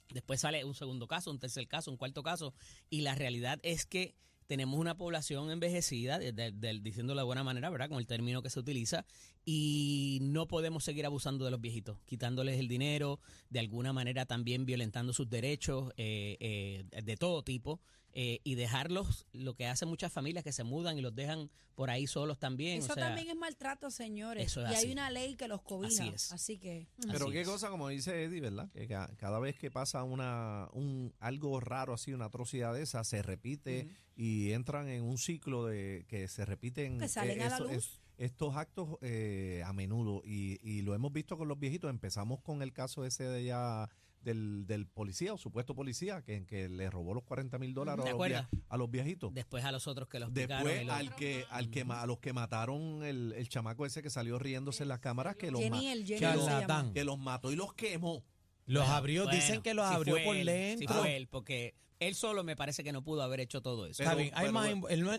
después 0.08 0.40
sale 0.40 0.64
un 0.64 0.74
segundo 0.74 1.06
caso, 1.06 1.30
un 1.30 1.38
tercer 1.38 1.68
caso, 1.68 1.90
un 1.90 1.98
cuarto 1.98 2.22
caso, 2.22 2.54
y 2.88 3.02
la 3.02 3.14
realidad 3.14 3.60
es 3.62 3.84
que 3.84 4.14
tenemos 4.46 4.78
una 4.78 4.96
población 4.96 5.50
envejecida, 5.50 6.18
de- 6.18 6.32
de- 6.32 6.80
diciéndolo 6.80 7.20
de 7.20 7.24
buena 7.24 7.44
manera, 7.44 7.70
¿verdad? 7.70 7.88
Con 7.88 7.98
el 7.98 8.06
término 8.06 8.42
que 8.42 8.50
se 8.50 8.60
utiliza, 8.60 9.04
y 9.44 10.18
no 10.22 10.46
podemos 10.46 10.84
seguir 10.84 11.06
abusando 11.06 11.44
de 11.44 11.50
los 11.50 11.60
viejitos, 11.60 11.98
quitándoles 12.06 12.58
el 12.58 12.68
dinero, 12.68 13.20
de 13.50 13.60
alguna 13.60 13.92
manera 13.92 14.26
también 14.26 14.66
violentando 14.66 15.12
sus 15.12 15.28
derechos 15.28 15.92
eh, 15.96 16.36
eh, 16.40 17.02
de 17.02 17.16
todo 17.16 17.42
tipo, 17.42 17.80
eh, 18.18 18.40
y 18.44 18.54
dejarlos, 18.54 19.26
lo 19.32 19.54
que 19.54 19.66
hacen 19.66 19.88
muchas 19.90 20.10
familias 20.10 20.42
que 20.42 20.50
se 20.52 20.64
mudan 20.64 20.96
y 20.96 21.02
los 21.02 21.14
dejan 21.14 21.50
por 21.74 21.90
ahí 21.90 22.06
solos 22.06 22.38
también. 22.38 22.78
Eso 22.78 22.92
o 22.92 22.94
sea, 22.94 23.08
también 23.08 23.28
es 23.28 23.36
maltrato, 23.36 23.90
señores. 23.90 24.46
eso 24.46 24.64
es 24.64 24.72
y 24.72 24.74
hay 24.86 24.92
una 24.92 25.10
ley 25.10 25.34
que 25.36 25.48
los 25.48 25.60
cobija. 25.60 26.02
Así 26.04 26.12
es. 26.14 26.32
Así 26.32 26.58
que. 26.58 26.88
Pero 27.12 27.26
Así 27.26 27.32
qué 27.32 27.42
es. 27.42 27.46
cosa, 27.48 27.68
como 27.68 27.88
dice 27.90 28.24
Eddie, 28.24 28.40
¿verdad? 28.40 28.70
Que 28.72 28.88
ca- 28.88 29.10
cada 29.18 29.38
vez 29.38 29.58
que 29.58 29.70
pasa 29.70 30.02
una 30.02 30.68
un 30.72 31.12
algo 31.20 31.60
raro 31.60 31.92
así, 31.92 32.14
una 32.14 32.24
atrocidad 32.24 32.72
de 32.72 32.80
esa, 32.82 33.04
se 33.04 33.20
repite 33.20 33.88
y 34.16 34.52
entran 34.52 34.88
en 34.88 35.02
un 35.02 35.18
ciclo 35.18 35.66
de 35.66 36.06
que 36.08 36.26
se 36.28 36.46
repiten 36.46 36.98
Que 36.98 37.08
salen 37.08 37.42
a 37.42 37.50
la 37.50 37.54
eso- 37.56 37.64
luz. 37.64 37.72
es- 37.74 38.00
estos 38.16 38.56
actos 38.56 38.96
eh, 39.02 39.62
a 39.66 39.74
menudo 39.74 40.22
y, 40.24 40.58
y 40.66 40.80
lo 40.80 40.94
hemos 40.94 41.12
visto 41.12 41.36
con 41.36 41.48
los 41.48 41.58
viejitos. 41.60 41.90
Empezamos 41.90 42.40
con 42.40 42.62
el 42.62 42.72
caso 42.72 43.04
ese 43.04 43.24
de 43.24 43.44
ya 43.44 43.90
del, 44.26 44.66
del 44.66 44.86
policía 44.86 45.32
o 45.32 45.38
supuesto 45.38 45.74
policía 45.74 46.20
que, 46.22 46.44
que 46.44 46.68
le 46.68 46.90
robó 46.90 47.14
los 47.14 47.22
40 47.24 47.58
mil 47.58 47.72
dólares 47.72 48.04
¿Te 48.04 48.10
a, 48.10 48.12
los 48.12 48.18
via- 48.26 48.38
acuerdas? 48.40 48.62
a 48.68 48.76
los 48.76 48.90
viejitos. 48.90 49.32
Después 49.32 49.64
a 49.64 49.72
los 49.72 49.86
otros 49.86 50.08
que 50.08 50.18
los 50.20 50.30
picaron 50.30 50.64
Después 50.66 50.86
los- 50.86 50.94
al 50.96 51.14
que, 51.14 51.44
al 51.48 51.70
que 51.70 51.84
a 51.88 52.06
los 52.06 52.18
que 52.18 52.32
mataron 52.32 53.04
el, 53.04 53.32
el 53.32 53.48
chamaco 53.48 53.86
ese 53.86 54.02
que 54.02 54.10
salió 54.10 54.38
riéndose 54.38 54.82
en 54.82 54.88
las 54.90 54.98
cámaras 55.00 55.36
que 55.36 55.50
los, 55.50 55.60
ma- 55.60 55.78
Jenny, 55.78 55.88
el 55.88 56.04
Jenny 56.06 56.20
que 56.20 56.26
los- 56.36 56.92
que 56.92 57.04
mató 57.16 57.52
y 57.52 57.56
los 57.56 57.72
quemó. 57.72 58.24
Los 58.66 58.82
Bueno, 58.82 58.96
abrió, 58.96 59.22
bueno, 59.24 59.36
dicen 59.38 59.62
que 59.62 59.74
los 59.74 59.86
abrió 59.86 60.16
por 60.24 60.34
él, 60.36 60.46
dentro. 60.46 60.92
Sí 60.92 61.00
fue 61.00 61.16
él, 61.16 61.28
porque 61.28 61.76
él 62.00 62.14
solo 62.16 62.42
me 62.42 62.56
parece 62.56 62.82
que 62.82 62.90
no 62.92 63.02
pudo 63.04 63.22
haber 63.22 63.38
hecho 63.40 63.62
todo 63.62 63.86
eso. 63.86 64.02
Está 64.02 64.16
Pero- 64.16 64.22
bien, 64.24 64.34
hay 64.34 64.40
pero 64.40 64.52
más, 64.52 64.68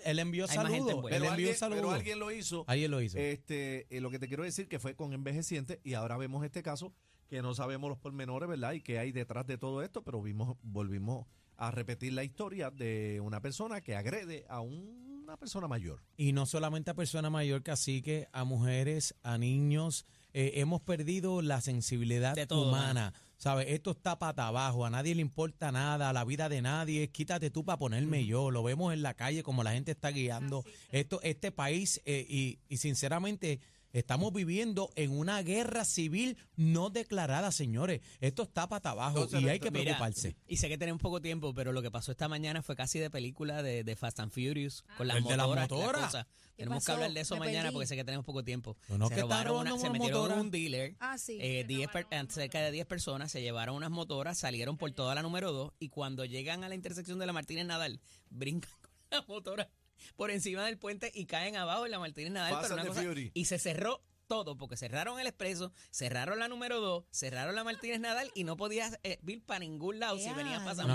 él, 0.04 0.19
envió 0.19 0.48
saludos. 0.48 0.89
Él 0.89 1.01
Pero 1.01 1.15
envió 1.15 1.31
alguien, 1.31 1.48
pero 1.48 1.57
saludos. 1.57 1.94
alguien 1.94 2.19
lo 2.19 2.31
hizo. 2.31 2.65
Alguien 2.68 2.92
lo 2.92 3.01
hizo. 3.01 3.18
Este, 3.18 3.88
eh, 3.89 4.01
lo 4.01 4.12
que 4.12 4.19
te 4.19 4.27
quiero 4.27 4.44
decir 4.44 4.68
que 4.68 4.80
fue 4.80 4.95
con 4.95 5.13
envejeciente 5.13 5.80
y 5.86 5.94
ahora 5.94 6.18
vemos 6.18 6.44
este 6.44 6.62
caso 6.62 6.94
que 7.27 7.41
no 7.41 7.53
sabemos 7.53 7.89
los 7.89 8.00
pormenores, 8.00 8.50
¿verdad? 8.50 8.74
Y 8.74 8.81
qué 8.81 9.00
hay 9.00 9.12
detrás 9.12 9.45
de 9.45 9.57
todo 9.57 9.81
esto, 9.81 10.03
pero 10.03 10.21
vimos, 10.21 10.57
volvimos 10.63 11.25
a 11.57 11.71
repetir 11.71 12.13
la 12.13 12.24
historia 12.24 12.69
de 12.69 13.19
una 13.21 13.41
persona 13.41 13.81
que 13.81 13.95
agrede 13.95 14.45
a 14.47 14.62
una 14.62 15.38
persona 15.38 15.68
mayor. 15.68 16.01
Y 16.15 16.31
no 16.31 16.45
solamente 16.45 16.91
a 16.91 16.94
personas 16.94 17.31
mayores, 17.31 17.63
cacique, 17.63 18.27
a 18.31 18.44
mujeres, 18.44 19.15
a 19.24 19.38
niños. 19.38 20.06
Eh, 20.33 20.53
hemos 20.56 20.81
perdido 20.81 21.41
la 21.41 21.62
sensibilidad 21.62 22.35
De 22.35 22.47
todo, 22.47 22.69
humana. 22.69 23.13
¿Sabes? 23.38 23.68
Esto 23.69 23.91
está 23.91 24.18
pata 24.18 24.47
abajo, 24.47 24.85
a 24.85 24.89
nadie 24.89 25.13
le 25.13 25.21
importa 25.21 25.71
nada, 25.71 26.12
la 26.13 26.23
vida 26.23 26.50
de 26.50 26.62
nadie. 26.62 27.09
Quítate 27.09 27.51
tú 27.51 27.65
para 27.65 27.77
ponerme 27.77 28.25
yo. 28.25 28.50
Lo 28.50 28.63
vemos 28.63 28.94
en 28.94 29.03
la 29.03 29.13
calle 29.13 29.44
como 29.44 29.63
la 29.63 29.73
gente 29.73 29.91
está 29.91 30.09
guiando. 30.09 30.63
Esto, 30.91 31.19
este 31.21 31.51
país, 31.51 32.01
eh, 32.06 32.25
y, 32.27 32.59
y 32.68 32.77
sinceramente, 32.77 33.59
estamos 33.99 34.31
viviendo 34.33 34.91
en 34.95 35.11
una 35.17 35.41
guerra 35.41 35.85
civil 35.85 36.38
no 36.55 36.89
declarada, 36.89 37.51
señores. 37.51 38.01
Esto 38.19 38.44
está 38.44 38.67
pata 38.69 38.91
abajo 38.91 39.23
Entonces, 39.23 39.41
y 39.41 39.49
hay 39.49 39.59
que 39.59 39.71
mira, 39.71 39.83
preocuparse. 39.83 40.35
Y 40.47 40.57
sé 40.57 40.69
que 40.69 40.77
tenemos 40.77 41.01
poco 41.01 41.21
tiempo, 41.21 41.53
pero 41.53 41.71
lo 41.71 41.81
que 41.81 41.91
pasó 41.91 42.11
esta 42.11 42.27
mañana 42.27 42.61
fue 42.61 42.75
casi 42.75 42.99
de 42.99 43.09
película 43.09 43.61
de, 43.63 43.83
de 43.83 43.95
Fast 43.95 44.19
and 44.19 44.31
Furious, 44.31 44.83
con 44.97 45.07
las 45.07 45.17
¿El 45.17 45.23
de 45.23 45.38
las 45.38 45.47
motoras. 45.47 46.11
y 46.13 46.15
las 46.17 46.25
Tenemos 46.55 46.85
que 46.85 46.91
hablar 46.91 47.11
de 47.11 47.21
eso 47.21 47.35
Me 47.35 47.39
mañana 47.41 47.63
perdí. 47.63 47.73
porque 47.73 47.88
sé 47.88 47.95
que 47.95 48.03
tenemos 48.03 48.25
poco 48.25 48.44
tiempo. 48.44 48.77
No, 48.89 48.97
no, 48.97 49.07
se 49.09 49.15
que 49.15 49.21
robaron 49.21 49.57
una- 49.61 49.71
se 49.71 49.75
unas 49.77 49.91
metieron 49.94 50.15
en 50.17 50.21
motoras. 50.23 50.44
un 50.44 50.51
dealer. 50.51 50.95
Ah, 50.99 51.17
sí. 51.17 51.38
eh, 51.41 51.63
10 51.67 51.89
per- 51.89 52.07
cerca 52.29 52.61
de 52.61 52.71
10 52.71 52.85
personas 52.85 53.31
se 53.31 53.41
llevaron 53.41 53.75
unas 53.75 53.91
motoras, 53.91 54.38
salieron 54.38 54.77
por 54.77 54.91
toda 54.91 55.15
la 55.15 55.21
número 55.21 55.51
2 55.51 55.73
y 55.79 55.89
cuando 55.89 56.25
llegan 56.25 56.63
a 56.63 56.69
la 56.69 56.75
intersección 56.75 57.19
de 57.19 57.25
la 57.25 57.33
Martínez 57.33 57.65
Nadal, 57.65 57.99
brincan 58.29 58.71
con 58.81 58.91
la 59.11 59.21
motora 59.27 59.69
por 60.15 60.31
encima 60.31 60.65
del 60.65 60.77
puente 60.77 61.11
y 61.13 61.25
caen 61.25 61.55
abajo 61.55 61.85
en 61.85 61.91
la 61.91 61.99
Martínez 61.99 62.31
Nadal. 62.31 62.53
Pero 62.61 62.73
una 62.75 62.83
cosa- 62.89 63.01
y 63.33 63.45
se 63.45 63.59
cerró 63.59 64.03
todo, 64.27 64.57
porque 64.57 64.75
cerraron 64.75 65.19
el 65.21 65.27
expreso, 65.27 65.71
cerraron 65.89 66.39
la 66.39 66.49
número 66.49 66.81
2, 66.81 67.05
cerraron 67.11 67.55
la 67.55 67.63
Martínez 67.63 68.01
Nadal 68.01 68.29
y 68.35 68.44
no 68.44 68.57
podías 68.57 68.99
eh, 69.03 69.19
ir 69.25 69.41
para 69.45 69.59
ningún 69.59 69.99
lado 69.99 70.17
si 70.17 70.25
venías 70.35 70.61
pasando. 70.63 70.94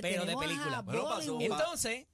Pero 0.00 0.24
de 0.24 0.36
película. 0.36 0.82
Bueno, 0.82 1.08
pasó 1.08 1.38
Entonces, 1.40 2.06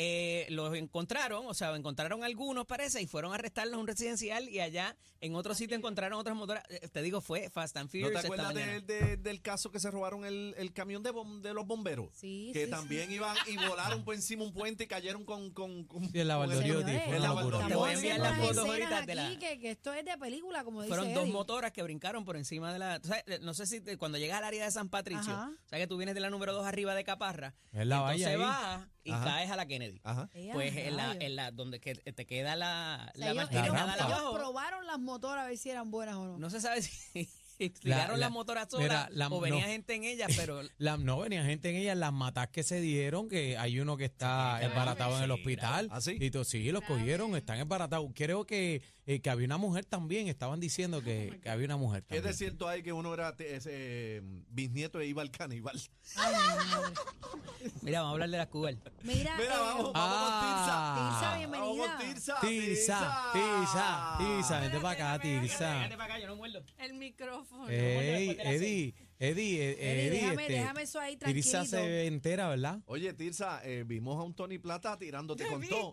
eh, 0.00 0.46
los 0.50 0.76
encontraron, 0.76 1.44
o 1.48 1.54
sea, 1.54 1.74
encontraron 1.74 2.22
algunos, 2.22 2.66
parece, 2.66 3.02
y 3.02 3.08
fueron 3.08 3.32
a 3.32 3.34
arrestarlos 3.34 3.74
en 3.74 3.80
un 3.80 3.86
residencial 3.88 4.48
y 4.48 4.60
allá 4.60 4.96
en 5.20 5.34
otro 5.34 5.56
sitio 5.56 5.76
encontraron 5.76 6.20
otras 6.20 6.36
motoras. 6.36 6.62
Eh, 6.68 6.86
Te 6.92 7.02
digo, 7.02 7.20
fue 7.20 7.50
Fast 7.50 7.76
and 7.76 7.86
¿No 7.86 7.90
Furious. 7.90 8.10
te 8.12 8.14
esta 8.18 8.26
acuerdas 8.28 8.54
del- 8.54 8.86
de- 8.86 9.16
del 9.16 9.42
caso 9.42 9.72
que 9.72 9.80
se 9.80 9.90
robaron 9.90 10.24
el, 10.24 10.54
el 10.56 10.72
camión 10.72 11.02
de, 11.02 11.10
bom- 11.12 11.40
de 11.40 11.52
los 11.52 11.66
bomberos? 11.66 12.10
Sí, 12.14 12.50
que 12.52 12.66
sí, 12.66 12.70
también 12.70 13.10
iban 13.10 13.36
y 13.48 13.56
volaron 13.56 14.04
por 14.04 14.14
encima 14.14 14.44
un 14.44 14.52
puente 14.52 14.84
y 14.84 14.86
cayeron 14.86 15.24
con... 15.24 15.50
con, 15.50 15.82
con 15.84 16.08
Sí, 16.12 16.20
en 16.20 16.28
la 16.28 16.36
con 16.36 16.44
el- 16.44 16.48
Valdoriotti, 16.50 16.84
Señores, 16.84 17.04
fue 17.06 17.16
en 17.16 17.22
una 17.22 17.34
la 17.34 17.40
locura. 17.42 17.66
Te 17.66 17.74
voy 17.74 17.90
a 17.90 17.92
enviar 17.94 18.20
las 18.20 18.38
fotos 18.38 18.58
ahorita 18.58 19.02
de 19.02 19.14
la- 19.16 19.38
que, 19.40 19.58
que 19.58 19.70
esto 19.72 19.92
es 19.92 20.04
de 20.04 20.16
película, 20.16 20.62
como 20.62 20.82
dice 20.82 20.94
Fueron 20.94 21.12
dos 21.12 21.24
Eddie. 21.24 21.32
motoras 21.32 21.72
que 21.72 21.82
brincaron 21.82 22.24
por 22.24 22.36
encima 22.36 22.72
de 22.72 22.78
la... 22.78 23.00
tú 23.00 23.08
sabes, 23.08 23.40
No 23.40 23.52
sé 23.52 23.66
si 23.66 23.80
te- 23.80 23.96
cuando 23.98 24.16
llegas 24.18 24.38
al 24.38 24.44
área 24.44 24.64
de 24.64 24.70
San 24.70 24.88
Patricio, 24.88 25.32
Ajá. 25.32 25.50
o 25.52 25.68
sea 25.68 25.78
que 25.80 25.88
tú 25.88 25.96
vienes 25.96 26.14
de 26.14 26.20
la 26.20 26.30
número 26.30 26.52
2 26.52 26.64
arriba 26.64 26.94
de 26.94 27.02
Caparra, 27.02 27.54
Es 27.72 27.84
la 27.84 27.96
entonces 27.96 28.04
valla 28.22 28.28
ahí. 28.28 28.36
bajas 28.36 28.88
y 29.08 29.12
Ajá. 29.12 29.24
caes 29.24 29.50
a 29.50 29.56
la 29.56 29.66
Kennedy. 29.66 30.00
Ajá. 30.04 30.28
Pues 30.52 30.76
en 30.76 30.96
la, 30.96 31.12
en 31.12 31.36
la 31.36 31.50
donde 31.50 31.80
que 31.80 31.94
te 31.94 32.26
queda 32.26 32.56
la, 32.56 33.10
O 33.14 33.18
sea, 33.18 33.32
la 33.34 33.42
ellos, 33.42 33.50
ellos- 33.52 34.32
probaron 34.34 34.86
las 34.86 34.98
motoras 34.98 35.44
a 35.44 35.48
ver 35.48 35.56
si 35.58 35.70
eran 35.70 35.90
buenas 35.90 36.16
o 36.16 36.24
no. 36.26 36.38
No 36.38 36.50
se 36.50 36.60
sabe 36.60 36.82
si 36.82 37.28
tiraron 37.80 38.18
la- 38.20 38.26
las 38.26 38.30
motoras 38.30 38.68
solas 38.70 39.08
la- 39.10 39.28
o 39.28 39.40
venía 39.40 39.64
no. 39.64 39.70
gente 39.70 39.94
en 39.94 40.04
ellas, 40.04 40.30
pero 40.36 40.60
La, 40.78 40.96
no 40.96 41.18
venía 41.18 41.44
gente 41.44 41.70
en 41.70 41.76
ellas, 41.76 41.96
las 41.96 42.12
matas 42.12 42.48
que 42.48 42.62
se 42.62 42.80
dieron, 42.80 43.28
que 43.28 43.56
hay 43.58 43.80
uno 43.80 43.96
que 43.96 44.04
está 44.04 44.58
Sí, 44.60 44.66
embaratado 44.66 45.16
en 45.18 45.24
el 45.24 45.30
hospital. 45.30 45.88
¿Ah, 45.90 46.00
sí? 46.00 46.16
Y 46.20 46.30
to- 46.30 46.44
sí, 46.44 46.70
los 46.72 46.82
cogieron, 46.84 47.34
están 47.36 47.58
embaratados. 47.58 48.10
Creo 48.14 48.44
que, 48.46 48.82
eh, 49.06 49.20
que 49.20 49.30
había 49.30 49.46
una 49.46 49.56
mujer 49.58 49.84
también, 49.84 50.28
estaban 50.28 50.60
diciendo 50.60 51.02
que, 51.02 51.38
que 51.42 51.48
había 51.50 51.64
una 51.66 51.76
mujer 51.76 52.02
¿Qué 52.02 52.16
también. 52.16 52.24
de 52.32 52.34
cierto 52.34 52.68
hay 52.68 52.82
que 52.82 52.92
uno 52.92 53.12
era 53.14 53.34
ese, 53.38 54.22
bisnieto 54.50 54.98
de 54.98 55.06
Ibar 55.06 55.30
Caníbal? 55.30 55.80
Mira, 57.82 58.00
vamos 58.02 58.10
a 58.10 58.12
hablar 58.14 58.30
de 58.30 58.38
las 58.38 58.46
Cougar. 58.48 58.74
Mira, 59.02 59.36
Mira, 59.36 59.54
eh, 59.54 59.58
vamos, 59.58 59.92
vamos 59.92 59.94
Ah. 59.94 60.34
con 60.34 60.48
Tirsa. 60.48 60.94
Tirsa, 60.94 61.20
Vamos 61.20 61.38
bienvenida. 61.38 61.96
con 61.96 61.98
Tirsa. 61.98 62.40
Tirsa, 62.40 63.30
Tirsa, 63.32 64.14
Tirsa, 64.18 64.60
vente 64.60 64.80
para 64.80 64.90
acá, 65.14 65.22
Tirsa. 65.22 65.88
para 65.90 66.04
acá, 66.04 66.18
yo 66.18 66.26
no 66.26 66.36
muerdo. 66.36 66.62
El 66.78 66.94
micrófono. 66.94 67.47
Ey, 67.68 68.36
Eddie, 68.40 68.94
Eddie, 69.20 69.62
eh, 69.62 69.72
Eddie, 69.72 70.06
Eddie, 70.06 70.10
déjame, 70.20 70.42
este, 70.42 70.52
déjame 70.54 70.82
eso 70.82 71.00
ahí 71.00 71.16
Tirsa 71.16 71.50
tranquilito. 71.64 71.76
se 71.84 72.06
entera, 72.06 72.48
¿verdad? 72.48 72.78
Oye, 72.86 73.12
Tirsa, 73.14 73.60
eh, 73.64 73.82
vimos 73.86 74.16
a 74.18 74.22
un 74.22 74.34
Tony 74.34 74.58
Plata 74.58 74.96
tirándote 74.96 75.44
¿Te 75.44 75.50
con 75.50 75.66
todo. 75.68 75.92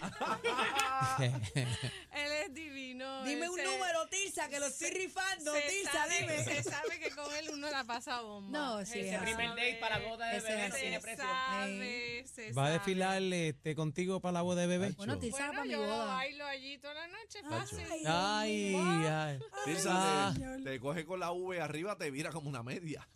Él 1.20 2.32
es 2.44 2.54
divino. 2.54 3.22
Dime 3.24 3.48
un 3.50 3.56
número, 3.62 4.06
Tirsa, 4.08 4.48
que 4.48 4.58
lo 4.58 4.66
estoy 4.66 4.90
rifando. 4.90 5.52
se 5.52 5.60
Tirsa, 5.62 5.92
sabe, 5.92 6.14
dime. 6.20 6.44
Se 6.44 6.62
sabe 6.62 6.98
que 6.98 7.10
con 7.10 7.34
él 7.36 7.50
uno 7.52 7.70
la 7.70 7.84
pasa 7.84 8.20
bomba. 8.22 8.58
No, 8.58 8.80
sí, 8.84 8.92
Se 8.92 9.08
es 9.10 9.14
así. 9.20 9.32
sabe, 9.32 9.46
date 9.48 9.76
para 9.80 9.98
la 9.98 10.08
boda 10.08 10.28
de 10.30 10.36
Ese 10.38 10.46
bebé 10.48 10.70
tiene 10.80 10.96
Se 10.96 11.00
precio. 11.02 11.24
sabe, 11.24 12.24
se 12.26 12.52
¿Va 12.52 12.66
a 12.66 12.70
desfilar 12.70 13.22
este, 13.22 13.74
contigo 13.74 14.20
para 14.20 14.32
la 14.32 14.42
boda 14.42 14.62
de 14.62 14.66
bebé? 14.66 14.90
Bueno, 14.96 15.18
Tirsa 15.18 15.36
Bueno, 15.38 15.52
para 15.52 15.64
mi 15.64 15.70
yo 15.72 15.80
boda. 15.80 16.04
bailo 16.06 16.46
allí 16.46 16.78
toda 16.78 16.94
la 16.94 17.06
noche, 17.08 17.42
fácil. 17.48 17.86
Ay, 18.06 18.74
ay. 19.08 19.38
Tirsa, 19.64 19.90
Ah. 19.92 20.34
te, 20.34 20.62
te 20.64 20.80
coge 20.80 21.04
con 21.04 21.20
la 21.20 21.30
V 21.32 21.60
arriba, 21.60 21.96
te 21.98 22.10
vira 22.10 22.30
como 22.40 22.50
una 22.50 22.62
media. 22.62 23.06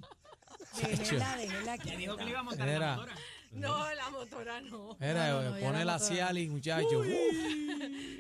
Déjela, 0.77 1.37
déjela 1.37 1.77
Ya 1.77 1.97
dijo 1.97 2.17
que 2.17 2.25
le 2.25 2.31
quieta. 2.31 2.31
iba 2.31 2.41
a 2.41 2.43
montar 2.43 2.69
en 2.69 2.75
Era. 2.75 2.87
la 2.91 2.97
motora. 2.97 3.15
No, 3.55 3.95
la 3.95 4.11
motora 4.11 4.61
no. 4.61 4.97
Era, 5.01 5.29
No, 5.31 5.43
no, 5.43 5.59
pone 5.61 5.85
la. 5.85 5.99
Cialis, 5.99 6.51
muchacho. 6.51 7.03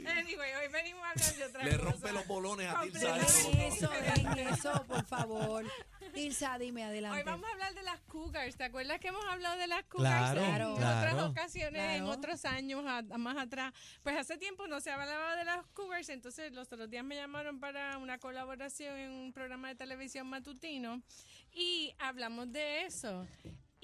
Anyway, 0.07 0.50
hoy 0.55 0.71
venimos 0.73 1.03
a 1.05 1.11
hablar 1.11 1.35
de 1.37 1.45
otra 1.45 1.64
Le 1.64 1.71
cosa. 1.73 1.83
rompe 1.91 2.12
los 2.12 2.26
bolones 2.26 2.69
a. 2.69 2.83
Dejen 2.85 3.61
eso, 3.61 3.91
eso, 4.53 4.85
por 4.87 5.05
favor. 5.05 5.64
Tirsa, 6.12 6.59
dime, 6.59 6.85
adelante. 6.85 7.19
Hoy 7.19 7.25
vamos 7.25 7.49
a 7.49 7.53
hablar 7.53 7.75
de 7.75 7.83
las 7.83 8.00
cougars. 8.03 8.57
¿Te 8.57 8.64
acuerdas 8.64 9.00
que 9.00 9.09
hemos 9.09 9.25
hablado 9.25 9.59
de 9.59 9.67
las 9.67 9.83
cougars 9.85 10.33
Claro, 10.33 10.41
en 10.41 10.47
Claro. 10.50 10.73
otras 10.75 11.12
claro. 11.12 11.26
ocasiones, 11.31 11.97
en 11.97 12.05
otros 12.05 12.45
años 12.45 12.85
a- 12.87 12.99
a 12.99 13.19
más 13.19 13.37
atrás? 13.37 13.73
Pues 14.03 14.17
hace 14.17 14.37
tiempo 14.37 14.67
no 14.69 14.81
se 14.81 14.91
hablaba 14.91 15.35
de 15.37 15.45
las 15.45 15.64
cougars, 15.73 16.09
entonces 16.11 16.53
los 16.53 16.71
otros 16.73 16.88
días 16.91 17.05
me 17.05 17.17
llamaron 17.17 17.59
para 17.59 17.99
una 17.99 18.19
colaboración 18.19 18.97
en 18.97 19.11
un 19.11 19.33
programa 19.33 19.69
de 19.69 19.75
televisión 19.75 20.29
matutino 20.29 21.03
y 21.53 21.95
hablamos 21.99 22.53
de 22.53 22.83
eso. 22.87 23.26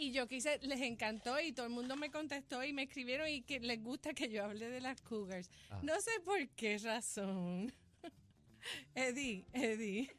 Y 0.01 0.13
yo 0.13 0.27
quise, 0.27 0.59
les 0.63 0.81
encantó 0.81 1.39
y 1.41 1.53
todo 1.53 1.67
el 1.67 1.73
mundo 1.73 1.95
me 1.97 2.11
contestó 2.11 2.65
y 2.65 2.73
me 2.73 2.83
escribieron 2.85 3.29
y 3.29 3.43
que 3.43 3.61
les 3.61 3.83
gusta 3.83 4.15
que 4.15 4.29
yo 4.31 4.45
hable 4.45 4.69
de 4.69 4.81
las 4.81 5.01
cougars. 5.03 5.51
Ah. 5.71 5.81
No 5.83 6.01
sé 6.01 6.11
por 6.25 6.49
qué 6.51 6.79
razón. 6.79 7.73
Eddie, 8.95 9.47
Eddie. 9.53 10.11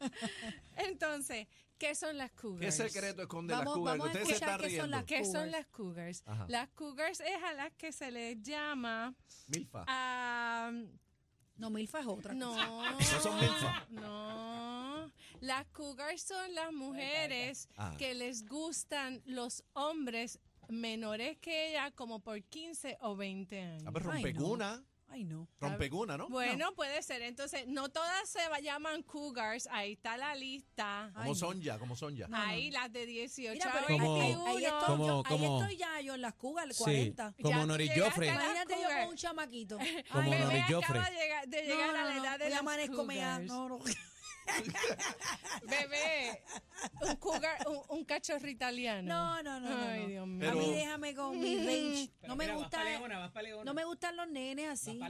Entonces, 0.76 1.46
¿qué 1.78 1.94
son 1.94 2.18
las 2.18 2.30
cougars? 2.32 2.60
¿Qué 2.76 2.88
secreto 2.88 3.22
esconde 3.22 3.54
Vamos- 3.54 3.66
la 3.66 3.74
Cougar? 3.74 3.98
vamos 3.98 4.06
a 4.06 4.10
Ustedes 4.18 4.28
se 4.28 4.34
están 4.44 4.60
qué 4.60 4.76
son 4.76 4.90
las- 4.90 5.04
¿Qué 5.04 5.24
son 5.24 5.32
cougars? 5.32 5.52
las 5.52 5.66
cougars? 5.66 6.22
Ajá. 6.26 6.46
Las 6.48 6.68
cougars 6.70 7.20
es 7.20 7.42
a 7.42 7.52
las 7.54 7.72
que 7.74 7.92
se 7.92 8.10
les 8.10 8.40
llama 8.42 9.14
Milfa. 9.48 9.84
ah, 9.88 10.72
No, 11.56 11.70
Milfa 11.70 12.00
es 12.00 12.06
otra. 12.06 12.34
no, 12.34 12.54
¿No 12.90 13.00
son 13.00 13.38
milfa? 13.40 13.86
no. 13.90 15.10
Las 15.40 15.66
cougars 15.68 16.22
son 16.22 16.54
las 16.54 16.72
mujeres 16.72 17.68
Ah. 17.76 17.94
que 17.98 18.14
les 18.14 18.46
gustan 18.46 19.22
los 19.26 19.62
hombres 19.74 20.38
menores 20.68 21.36
que 21.38 21.70
ella 21.70 21.90
como 21.90 22.20
por 22.20 22.42
15 22.42 22.96
o 23.02 23.14
20 23.16 23.60
años. 23.60 23.86
A 23.86 23.90
ver, 23.90 24.02
Ay, 24.06 24.22
rompecuna. 24.24 24.82
Ay, 25.14 25.22
no. 25.24 25.48
Rompecuna, 25.60 26.16
¿no? 26.18 26.28
Bueno, 26.28 26.74
puede 26.74 27.00
ser. 27.02 27.22
Entonces, 27.22 27.68
no 27.68 27.88
todas 27.88 28.28
se 28.28 28.48
va- 28.48 28.58
llaman 28.58 29.02
cougars. 29.04 29.68
Ahí 29.70 29.92
está 29.92 30.16
la 30.16 30.34
lista. 30.34 31.10
Como 31.14 31.30
Ay, 31.30 31.34
son 31.36 31.60
ya, 31.60 31.78
como 31.78 31.94
son 31.94 32.16
ya. 32.16 32.26
No, 32.26 32.36
Ahí 32.36 32.70
las 32.72 32.92
de 32.92 33.06
18 33.06 33.52
Mira, 33.54 33.72
pero 33.72 33.86
Como- 33.86 34.14
ahí, 34.16 34.20
21. 34.34 34.46
ahí 34.46 34.64
estoy 34.64 34.80
Como- 34.86 35.06
yo, 35.06 35.16
ahí 35.18 35.22
como- 35.38 35.60
estoy 35.62 35.76
ya 35.76 36.00
yo 36.00 36.14
en 36.16 36.20
las 36.20 36.34
Cougar, 36.34 36.72
Sí, 36.74 36.82
40. 36.82 37.32
como 37.40 37.60
tú 37.60 37.66
Nori 37.68 37.84
llegaste 37.84 38.02
Joffre. 38.10 38.30
a 38.30 38.34
la- 38.34 38.42
Imagínate 38.44 38.74
yo 38.82 38.88
con 39.00 39.08
un 39.10 39.16
chamaquito. 39.16 39.78
Como 40.10 40.30
Nori 40.34 40.56
acaba 40.58 40.66
Joffre. 40.68 41.00
de 41.00 41.10
llegar, 41.16 41.48
de 41.48 41.62
no, 41.62 41.68
llegar 41.74 41.92
no, 41.92 41.98
a 41.98 42.04
la 42.04 42.14
no, 42.14 42.24
edad 42.24 42.38
de 42.38 42.50
las 42.50 42.62
cougars. 42.88 43.46
No, 43.46 43.68
no. 43.68 43.78
Bebé, 45.62 46.42
un 47.08 47.16
cougar, 47.16 47.56
un, 47.68 47.80
un 47.98 48.04
cachorro 48.04 48.48
italiano. 48.48 49.08
No, 49.08 49.42
no, 49.42 49.60
no, 49.60 49.70
no, 49.70 49.86
Ay, 49.90 50.00
no. 50.02 50.06
Dios 50.08 50.26
mío. 50.26 50.38
Pero- 50.40 50.52
A 50.52 50.62
mí 50.62 50.72
déjame 50.74 51.14
con 51.14 51.40
mi 51.40 51.56
range. 51.56 52.10
No 52.26 52.36
me 52.36 52.52
gusta, 52.54 52.78
vas 52.78 53.30
pa' 53.32 53.42
Leona. 53.42 53.64
no 53.64 53.74
me 53.74 53.84
gustan 53.84 54.16
los 54.16 54.28
nenes 54.28 54.68
así. 54.68 55.00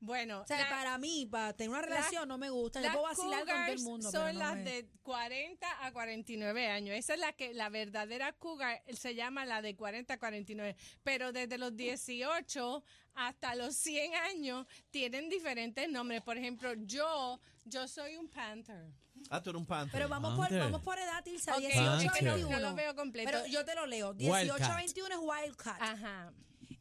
Bueno, 0.00 0.40
O 0.42 0.46
sea, 0.46 0.58
la- 0.58 0.68
para 0.68 0.98
mí, 0.98 1.26
para 1.30 1.52
tener 1.54 1.70
una 1.70 1.82
relación, 1.82 2.28
no 2.28 2.38
me 2.38 2.50
gusta. 2.50 2.80
Yo 2.80 2.86
las 2.86 2.94
puedo 2.96 3.08
vacilar 3.08 3.40
con 3.40 3.48
todo 3.48 3.56
el 3.56 3.64
cougars 3.64 3.82
mundo. 3.82 4.10
son 4.10 4.20
pero 4.22 4.32
no 4.32 4.38
las 4.38 4.54
me- 4.56 4.62
de 4.64 4.88
40 5.02 5.86
a 5.86 5.92
49 5.92 6.68
años. 6.68 6.96
Esa 6.96 7.14
es 7.14 7.20
la 7.20 7.32
que 7.32 7.54
la 7.54 7.68
verdadera 7.68 8.32
cougar 8.32 8.82
se 8.92 9.14
llama 9.14 9.44
la 9.46 9.62
de 9.62 9.74
40 9.76 10.14
a 10.14 10.18
49. 10.18 10.76
Pero 11.02 11.32
desde 11.32 11.58
los 11.58 11.74
18 11.76 12.84
hasta 13.14 13.54
los 13.54 13.74
100 13.76 14.14
años 14.14 14.66
tienen 14.90 15.28
diferentes 15.28 15.88
nombres. 15.88 16.22
Por 16.22 16.38
ejemplo, 16.38 16.72
yo 16.74 17.40
yo 17.64 17.86
soy 17.88 18.16
un 18.16 18.28
panther. 18.28 18.86
Ah, 19.30 19.42
tú 19.42 19.50
eres 19.50 19.60
un 19.60 19.66
panther. 19.66 19.92
Pero 19.92 20.08
vamos 20.08 20.36
por, 20.36 20.58
vamos 20.58 20.82
por 20.82 20.98
edad, 20.98 21.22
Tilsa. 21.22 21.54
Ok, 21.54 21.60
18 21.60 22.00
es 22.02 22.12
que 22.12 22.24
no, 22.24 22.34
21. 22.34 22.50
no 22.60 22.68
lo 22.70 22.74
veo 22.74 22.94
completo. 22.94 23.30
Pero 23.30 23.46
yo 23.46 23.64
te 23.64 23.74
lo 23.74 23.86
leo. 23.86 24.14
18 24.14 24.52
Wildcat. 24.54 24.70
a 24.70 24.76
21 24.76 25.14
es 25.14 25.20
Wildcat. 25.22 25.80
Ajá. 25.82 26.32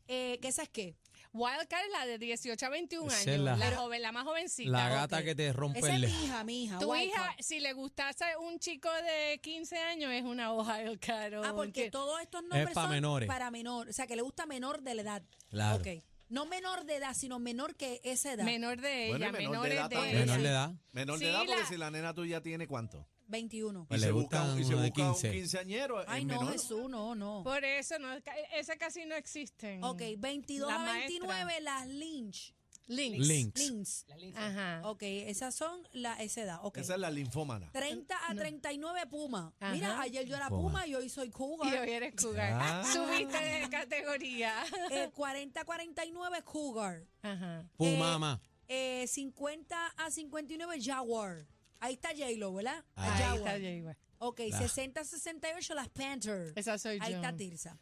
Eh, 0.07 0.39
¿Qué 0.41 0.47
esa 0.47 0.63
es 0.63 0.69
qué? 0.69 0.95
Wildcat 1.33 1.79
es 1.85 1.91
la 1.97 2.05
de 2.05 2.17
18 2.17 2.65
a 2.65 2.69
21 2.69 3.07
Esa 3.07 3.15
años. 3.21 3.35
es 3.35 3.59
la- 3.59 3.75
joven, 3.77 4.01
la 4.01 4.11
más 4.11 4.25
jovencita. 4.25 4.69
La 4.71 4.89
gata 4.89 5.23
que 5.23 5.33
te 5.33 5.53
rompe 5.53 5.79
Esa 5.79 5.89
es 5.89 5.93
el... 5.95 6.01
mi 6.01 6.25
hija, 6.25 6.43
mi 6.43 6.63
hija. 6.65 6.79
Tu 6.79 6.91
Wildcat. 6.91 7.07
hija, 7.21 7.35
si 7.39 7.59
le 7.61 7.71
gustase 7.71 8.25
un 8.37 8.59
chico 8.59 8.89
de 8.91 9.39
15 9.41 9.77
años, 9.77 10.11
es 10.11 10.23
una 10.23 10.51
Wildcat. 10.51 11.33
o 11.35 11.43
Ah, 11.45 11.53
porque 11.55 11.83
que- 11.85 11.91
todos 11.91 12.19
estos 12.21 12.41
nombres 12.41 12.73
pa' 12.73 12.81
son 12.81 12.91
menores. 12.91 13.27
para 13.27 13.49
menor. 13.49 13.87
O 13.87 13.93
sea, 13.93 14.07
que 14.07 14.17
le 14.17 14.23
gusta 14.23 14.45
menor 14.45 14.81
de 14.81 14.95
la 14.95 15.01
edad. 15.03 15.23
Claro. 15.49 15.77
Ok. 15.77 16.03
No 16.31 16.45
menor 16.45 16.85
de 16.85 16.95
edad, 16.95 17.13
sino 17.13 17.37
menor 17.39 17.75
que 17.75 18.01
esa 18.03 18.33
edad. 18.33 18.45
menor 18.45 18.79
de 18.81 19.09
Bueno, 19.09 19.25
ella, 19.25 19.29
y 19.29 19.31
menor 19.31 19.41
de 19.41 19.49
menores 19.49 19.73
edad 19.75 19.89
de, 19.89 19.95
también. 19.97 20.17
Menor 20.19 20.41
de 20.41 20.47
edad. 20.49 20.71
Menor 20.93 21.19
de 21.19 21.25
Sí, 21.25 21.29
edad, 21.31 21.39
porque 21.45 21.61
la- 21.61 21.65
si 21.67 21.77
la 21.77 21.91
nena 21.91 22.13
tuya 22.13 22.41
tiene 22.41 22.67
cuánto. 22.67 23.05
21. 23.27 23.85
Pues 23.87 23.97
y 23.97 24.01
le 24.01 24.07
se 24.07 24.11
busca, 24.11 24.39
gustan 24.39 24.55
un- 24.55 24.59
y 24.61 24.63
se 24.65 24.73
uno 24.73 24.81
de 24.83 24.89
busca 24.89 25.03
15. 25.03 25.27
un 25.27 25.33
quinceañero. 25.33 26.03
Ay, 26.07 26.21
es 26.21 26.27
no, 26.27 26.33
menor. 26.39 26.51
Jesús, 26.53 26.89
no, 26.89 27.15
no. 27.15 27.41
Por 27.43 27.63
eso, 27.63 27.97
no, 27.99 28.09
ese 28.53 28.77
casi 28.77 29.05
no 29.05 29.15
existen. 29.15 29.83
Ok, 29.83 30.01
22 30.17 30.67
La 30.69 30.75
a 30.75 30.79
maestra. 30.79 31.07
29, 31.27 31.61
las 31.61 31.87
Lynch. 31.87 32.53
Links. 32.87 33.27
Links. 33.27 34.05
Lynx. 34.17 34.37
Ajá. 34.37 34.81
Ok, 34.85 35.03
esas 35.03 35.55
son 35.55 35.87
la, 35.93 36.21
esa 36.21 36.41
edad. 36.41 36.59
Ok. 36.63 36.77
Esa 36.77 36.95
es 36.95 36.99
la 36.99 37.09
linfómana. 37.09 37.69
30 37.71 38.15
a 38.29 38.35
39, 38.35 39.07
Puma. 39.07 39.53
Ajá. 39.59 39.73
Mira, 39.73 40.01
ayer 40.01 40.25
yo 40.25 40.35
era 40.35 40.49
Puma. 40.49 40.85
Y 40.87 40.95
hoy 40.95 41.09
soy 41.09 41.27
Y 41.27 41.31
Cougar. 41.31 41.79
hoy 41.81 41.89
eres 41.89 42.13
cougar. 42.15 42.51
Ah. 42.53 42.83
Subiste 42.93 43.37
de 43.37 43.69
categoría. 43.69 44.53
Eh, 44.91 45.09
40 45.15 45.61
a 45.61 45.65
49, 45.65 46.41
Cougar. 46.43 47.05
Ajá. 47.21 47.65
Pumama. 47.77 48.41
Eh, 48.67 49.05
50 49.07 49.87
a 49.97 50.11
59, 50.11 50.77
Jaguar. 50.81 51.45
Ahí 51.79 51.93
está 51.95 52.09
J-Lo, 52.09 52.53
¿verdad? 52.53 52.83
La 52.95 53.03
Ah. 53.03 53.15
Ahí 53.15 53.23
Jaguar. 53.23 53.55
está 53.55 53.67
Jaywa. 53.67 53.97
Ok, 54.19 54.39
La- 54.49 54.57
60 54.59 55.01
a 55.01 55.03
68, 55.03 55.73
las 55.73 55.89
Panther. 55.89 56.53
Esa 56.55 56.77
soy 56.77 56.99
Ahí 57.01 57.11
yo. 57.11 57.17
está 57.17 57.35
Tirsa. 57.35 57.77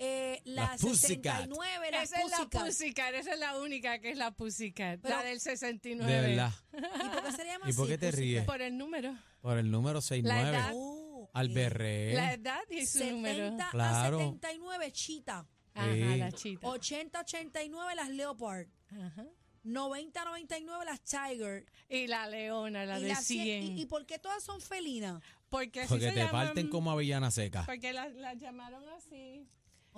Eh, 0.00 0.40
las 0.44 0.80
Pussycat. 0.80 1.40
69, 1.48 1.90
las 1.90 2.04
Esa 2.04 2.20
es 2.22 2.30
la 2.30 2.36
Pussycat. 2.38 2.64
Pussycat, 2.66 3.14
esa 3.14 3.32
es 3.34 3.38
la 3.40 3.58
única 3.58 3.98
que 3.98 4.10
es 4.10 4.16
la 4.18 4.30
Pussycat, 4.30 5.00
Pero- 5.00 5.16
la 5.16 5.22
del 5.24 5.40
69. 5.40 6.12
De 6.12 6.20
verdad. 6.20 6.52
¿Y 6.72 7.08
por 7.08 7.24
qué 7.24 7.32
se 7.32 7.44
llama 7.44 7.70
¿Y 7.70 7.72
por 7.72 7.84
así, 7.84 7.92
qué 7.92 7.98
te 7.98 8.06
Pussycat? 8.06 8.18
ríes? 8.20 8.44
Por 8.44 8.62
el 8.62 8.78
número, 8.78 9.16
Por 9.40 9.58
el 9.58 9.70
número 9.70 9.94
La 9.96 10.02
69. 10.02 10.50
edad. 10.50 10.72
Oh. 10.74 11.30
Alberre. 11.34 12.14
la 12.14 12.32
edad 12.32 12.60
y 12.70 12.86
su 12.86 13.04
número. 13.04 13.44
70 13.50 13.68
Claro. 13.70 14.16
a 14.18 14.22
79, 14.22 14.92
Cheetah. 14.92 15.46
Ajá, 15.74 15.92
Sí. 15.94 16.16
la 16.18 16.32
chita. 16.32 16.66
80 16.68 17.18
a 17.18 17.22
89, 17.22 17.94
las 17.94 18.08
Leopard. 18.08 18.66
Ajá. 18.90 19.26
90 19.64 20.22
a 20.22 20.24
99, 20.24 20.84
las 20.84 21.00
Tiger. 21.02 21.66
Y 21.88 22.06
la 22.06 22.26
leona, 22.28 22.84
la 22.86 22.98
y, 22.98 23.02
de 23.02 23.08
las 23.08 23.24
100. 23.24 23.44
100. 23.62 23.78
¿Y, 23.78 23.82
y 23.82 23.86
por 23.86 24.06
qué 24.06 24.18
todas 24.18 24.42
son 24.42 24.60
felinas? 24.60 25.22
porque 25.50 25.80
así 25.80 25.88
Porque 25.88 26.04
se 26.08 26.12
te 26.12 26.18
llaman- 26.20 26.46
parten 26.48 26.68
como 26.68 26.90
avellana 26.90 27.30
seca. 27.30 27.64
Porque 27.64 27.92
las 27.94 28.12
las 28.14 28.36
llamaron 28.38 28.86
así. 28.90 29.46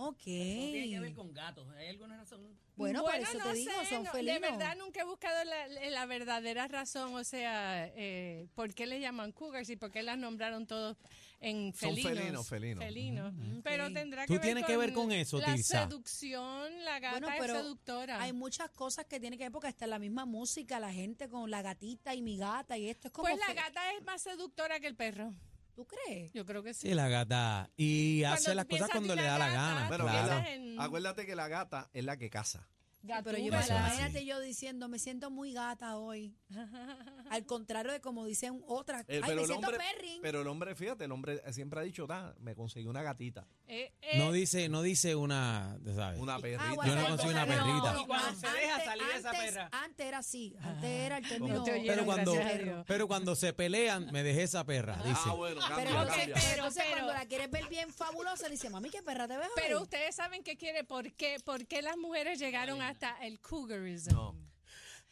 Ok. 0.09 0.23
Tiene 0.23 0.88
que 0.90 1.00
ver 1.00 1.14
con 1.14 1.33
gatos. 1.35 1.69
¿Hay 1.76 1.88
alguna 1.88 2.16
razón? 2.16 2.40
Bueno, 2.76 3.02
por 3.02 3.14
eso 3.14 3.37
no 3.38 3.45
te 3.45 3.52
digo, 3.54 3.73
sé, 3.83 3.90
son 3.90 4.04
no, 4.04 4.11
felinos. 4.12 4.40
De 4.40 4.50
verdad 4.50 4.76
nunca 4.76 5.00
he 5.00 5.04
buscado 5.04 5.45
la, 5.45 5.69
la 5.69 6.07
verdadera 6.07 6.66
razón, 6.66 7.14
o 7.14 7.25
sea, 7.25 7.87
eh, 7.95 8.47
por 8.54 8.73
qué 8.73 8.87
le 8.87 9.00
llaman 9.00 9.33
cougars 9.33 9.69
y 9.69 9.76
por 9.76 9.90
qué 9.90 10.02
las 10.02 10.16
nombraron 10.16 10.66
todos 10.66 10.97
en 11.40 11.75
Son 11.75 11.95
felinos. 11.95 12.49
felinos, 12.49 12.85
felinos. 12.85 13.35
Pero 13.62 13.87
Ok. 13.88 13.92
tendrá 13.92 14.25
¿Tú 14.26 14.33
que 14.35 14.38
ver 14.38 14.42
tienes 14.47 14.64
que 14.64 14.76
ver 14.78 14.92
con 14.95 15.12
eso, 15.12 15.38
La 15.38 15.54
Tirsa? 15.54 15.83
seducción, 15.83 16.85
la 16.85 17.00
gata 17.00 17.19
Bueno, 17.19 17.28
es 17.35 17.40
pero 17.40 17.54
seductora. 17.57 18.23
Hay 18.23 18.33
muchas 18.33 18.71
cosas 18.71 19.04
que 19.04 19.21
tiene 19.21 19.37
que 19.37 19.45
ver 19.45 19.52
porque 19.52 19.69
hasta 19.69 19.87
la 19.87 19.99
misma 19.99 20.25
música, 20.25 20.80
la 20.80 20.92
gente 20.92 21.28
con 21.28 21.50
la 21.50 21.61
gatita 21.61 22.14
y 22.14 22.23
mi 22.23 22.38
gata 22.38 22.78
y 22.78 22.88
esto 22.88 23.09
es 23.09 23.12
como... 23.12 23.28
pues 23.28 23.38
la 23.47 23.52
gata 23.52 23.92
es 23.92 24.02
más 24.04 24.23
seductora 24.23 24.80
que 24.80 24.87
el 24.87 24.97
perro. 24.97 25.35
¿Tú 25.75 25.87
crees? 25.87 26.33
Yo 26.33 26.45
creo 26.45 26.62
que 26.62 26.75
sí. 26.75 26.89
Sí, 26.89 26.95
la 26.95 27.09
gata. 27.09 27.71
Y 27.77 28.21
Cuando 28.21 28.35
hace 28.37 28.55
las 28.55 28.67
cosas 28.67 28.91
cuando 28.91 29.15
le 29.15 29.23
da 29.23 29.39
la 29.39 29.49
gata, 29.49 29.75
gana. 29.75 29.87
Pero 29.89 30.05
claro. 30.05 30.45
acuérdate 30.83 31.27
que 31.27 31.35
la 31.35 31.49
gata 31.49 31.89
es 31.93 32.05
la 32.05 32.17
que 32.17 32.31
caza. 32.31 32.69
Sí, 33.02 33.09
pero 33.25 33.38
yo 33.38 33.47
imagínate 33.47 34.25
yo 34.26 34.40
diciendo, 34.40 34.88
me 34.88 34.99
siento 34.99 35.30
muy 35.30 35.52
gata 35.52 35.97
hoy. 35.97 36.37
Al 37.30 37.47
contrario 37.47 37.92
de 37.92 38.00
como 38.00 38.26
dicen 38.26 38.62
otras. 38.66 39.02
Eh, 39.09 39.16
Ay, 39.16 39.23
pero, 39.25 39.37
me 39.37 39.40
el 39.42 39.47
siento 39.49 39.69
hombre, 39.69 39.85
perrin. 39.95 40.19
pero 40.23 40.40
el 40.42 40.49
hombre, 40.49 40.75
fíjate, 40.75 41.04
el 41.04 41.12
hombre 41.12 41.40
siempre 41.52 41.80
ha 41.80 41.83
dicho, 41.83 42.07
"Da, 42.07 42.35
me 42.40 42.54
conseguí 42.54 42.87
una 42.87 43.02
gatita, 43.02 43.47
Eh, 43.69 43.92
eh, 44.02 44.19
No 44.19 44.33
dice, 44.33 44.69
no 44.69 44.83
dice 44.83 45.14
una, 45.14 45.78
¿sabes? 45.95 46.19
una 46.21 46.38
perrita. 46.40 46.64
Ah, 46.71 46.87
Yo 46.87 46.95
no 46.97 47.07
consigo 47.09 47.30
una 47.30 47.47
perrita. 47.47 47.92
no, 47.92 48.00
Y 48.02 48.07
cuando 48.07 48.28
an- 48.28 48.37
se 48.37 48.47
deja 48.50 48.85
salir 48.85 49.04
esa 49.16 49.30
perra. 49.30 49.69
Antes 49.73 50.07
era 50.07 50.19
así. 50.19 50.57
Antes 50.61 50.90
era 50.90 51.19
el 51.19 51.28
término. 51.28 51.64
Pero 51.64 52.04
cuando, 52.04 52.35
a 52.35 52.85
pero 52.87 53.07
cuando 53.09 53.35
se 53.37 53.52
pelean, 53.52 54.11
me 54.12 54.23
dejé 54.23 54.42
esa 54.42 54.64
perra, 54.64 54.97
dice. 55.04 55.21
Ah, 55.26 55.35
bueno, 55.35 55.61
cambia, 55.61 55.76
Pero, 55.85 55.95
cambia. 55.95 56.14
pero, 56.16 56.35
pero- 56.35 56.49
entonces 56.57 56.83
pero- 56.85 56.97
cuando 56.97 57.12
la 57.14 57.26
quieres 57.26 57.50
ver 57.50 57.69
bien 57.69 57.92
fabulosa, 57.92 58.45
le 58.45 58.50
dice, 58.52 58.69
mami, 58.71 58.90
qué 58.90 59.02
perra 59.02 59.28
te 59.28 59.37
ves 59.37 59.49
Pero 59.54 59.76
hoy?" 59.78 59.83
ustedes 59.85 60.14
saben 60.16 60.42
qué 60.42 60.57
quiere, 60.57 60.83
por 60.85 61.12
qué, 61.12 61.38
por 61.45 61.66
qué 61.66 61.80
las 61.80 61.97
mujeres 61.97 62.38
llegaron 62.40 62.83
hasta 62.91 63.17
el 63.27 63.41
cougarism. 63.41 64.13
No. 64.13 64.37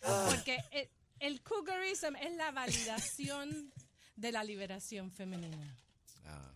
Porque 0.00 0.58
el, 0.70 0.88
el 1.20 1.42
cougarism 1.42 2.16
es 2.16 2.36
la 2.36 2.50
validación 2.50 3.72
de 4.16 4.32
la 4.32 4.44
liberación 4.44 5.10
femenina. 5.10 5.76
Ah. 6.24 6.52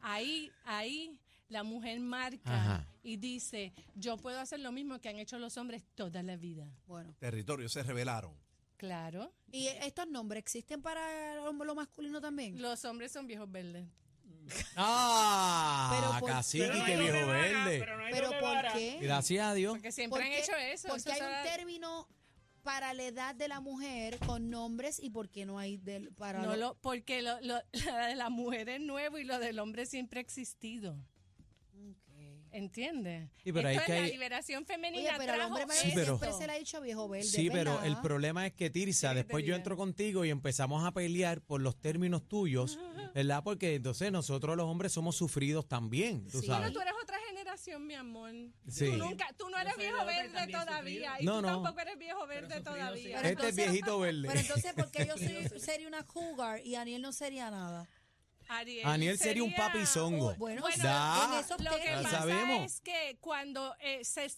Ahí, 0.00 0.50
ahí 0.64 1.18
la 1.48 1.62
mujer 1.62 2.00
marca 2.00 2.40
Ajá. 2.54 2.86
y 3.02 3.16
dice, 3.16 3.72
yo 3.94 4.16
puedo 4.16 4.40
hacer 4.40 4.60
lo 4.60 4.72
mismo 4.72 4.98
que 5.00 5.08
han 5.08 5.18
hecho 5.18 5.38
los 5.38 5.56
hombres 5.56 5.84
toda 5.94 6.22
la 6.22 6.36
vida. 6.36 6.66
Bueno. 6.86 7.14
Territorio, 7.18 7.68
se 7.68 7.82
rebelaron. 7.82 8.34
Claro. 8.76 9.32
¿Y 9.52 9.66
estos 9.68 10.08
nombres 10.08 10.40
existen 10.40 10.82
para 10.82 11.36
lo, 11.36 11.52
lo 11.52 11.74
masculino 11.74 12.20
también? 12.20 12.60
Los 12.60 12.84
hombres 12.84 13.12
son 13.12 13.26
viejos 13.26 13.50
verdes. 13.50 13.86
Ah, 14.76 15.90
Pero 15.98 16.20
por- 16.20 16.30
cacique, 16.30 16.64
pero 16.66 16.78
no 16.78 16.84
hay 16.84 16.96
viejo 16.98 17.26
verde. 17.28 17.84
¿Pero 18.10 18.30
por 18.40 18.72
qué? 18.74 18.98
Gracias 19.00 19.46
a 19.46 19.54
Dios. 19.54 19.72
Porque 19.72 19.92
siempre 19.92 20.16
¿Por 20.18 20.24
han 20.24 20.30
qué- 20.32 20.40
hecho 20.40 20.56
eso. 20.56 20.88
Porque 20.88 21.00
eso 21.00 21.10
hay 21.12 21.18
será- 21.18 21.42
un 21.42 21.48
término 21.48 22.08
para 22.62 22.94
la 22.94 23.02
edad 23.04 23.34
de 23.34 23.48
la 23.48 23.60
mujer 23.60 24.18
con 24.20 24.48
nombres 24.50 25.00
y 25.00 25.10
por 25.10 25.28
qué 25.28 25.44
no 25.44 25.58
hay 25.58 25.78
del, 25.78 26.12
para 26.12 26.40
no 26.42 26.50
lo- 26.52 26.56
lo, 26.56 26.74
porque 26.80 27.20
lo, 27.22 27.40
lo- 27.40 27.60
la 27.96 28.06
de 28.06 28.14
la 28.14 28.30
mujer 28.30 28.68
es 28.68 28.80
nuevo 28.80 29.18
y 29.18 29.24
lo 29.24 29.38
del 29.38 29.58
hombre 29.58 29.84
siempre 29.86 30.20
ha 30.20 30.22
existido. 30.22 30.96
¿Entiendes? 32.52 33.30
Sí, 33.42 33.50
pero 33.52 33.68
Esto 33.70 33.82
es 33.82 33.88
la 33.88 33.94
hay- 34.04 34.12
liberación 34.12 34.58
Oye, 34.62 34.66
femenina. 34.74 35.14
pero 35.18 35.32
al 35.32 35.38
trajo 35.38 35.54
hombre 35.54 35.76
Sí, 35.76 35.90
pero- 35.94 36.18
siempre 36.18 36.32
se 36.38 36.46
le 36.46 36.52
ha 36.52 36.58
dicho 36.58 36.80
viejo 36.82 37.08
verde. 37.08 37.24
Sí, 37.26 37.48
pero 37.50 37.82
el 37.82 37.96
problema 38.00 38.46
es 38.46 38.52
que 38.52 38.68
Tirsa, 38.70 39.10
¿Qué 39.10 39.14
después 39.16 39.44
yo 39.44 39.54
entro 39.56 39.76
contigo 39.76 40.24
y 40.24 40.30
empezamos 40.30 40.84
a 40.84 40.92
pelear 40.92 41.40
por 41.40 41.60
los 41.62 41.80
términos 41.80 42.28
tuyos, 42.28 42.78
¿verdad? 43.14 43.42
Porque 43.42 43.76
entonces 43.76 44.12
nosotros 44.12 44.56
los 44.56 44.66
hombres 44.66 44.92
somos 44.92 45.16
sufridos 45.16 45.66
también, 45.66 46.28
tú 46.28 46.40
Sí. 46.40 46.46
sabes. 46.46 46.60
Bueno, 46.60 46.72
tú 46.74 46.80
eres 46.80 46.92
otra 47.02 47.18
generación, 47.26 47.86
mi 47.86 47.94
amor. 47.94 48.32
Sí. 48.68 48.86
Tú, 48.90 48.96
nunca, 48.98 49.28
tú 49.38 49.48
no 49.48 49.58
eres 49.58 49.76
viejo 49.78 50.04
verde 50.04 50.52
todavía. 50.52 51.12
Y 51.20 51.24
No, 51.24 51.36
tú 51.36 51.42
no. 51.42 51.48
tampoco 51.62 51.80
eres 51.80 51.98
viejo 51.98 52.26
verde 52.26 52.60
todavía. 52.60 52.92
sí. 52.96 53.10
Pero 53.14 53.28
Este 53.28 53.48
es 53.48 53.56
viejito 53.56 53.98
verde. 53.98 54.28
Pero 54.28 54.40
entonces, 54.40 54.72
¿por 54.74 54.90
qué 54.90 55.06
yo 55.06 55.14
soy- 55.50 55.58
sería 55.60 55.88
una 55.88 56.06
cougar 56.06 56.60
y 56.64 56.74
Aniel 56.74 57.00
no 57.00 57.12
sería 57.12 57.50
nada? 57.50 57.88
Ariel, 58.48 58.86
Aniel 58.86 59.18
sería 59.18 59.42
un 59.44 59.54
papizongo. 59.54 60.34
Bueno, 60.36 60.62
Bueno, 60.62 60.82
Da. 60.84 61.30
en 61.38 61.44
esos 61.44 61.60
Lo 61.60 61.70
que 61.76 61.90
pasa 62.02 62.10
sabemos. 62.10 62.64
es 62.72 62.80
que 62.80 63.16
cuando 63.20 63.74
eh, 63.80 64.04
se, 64.04 64.30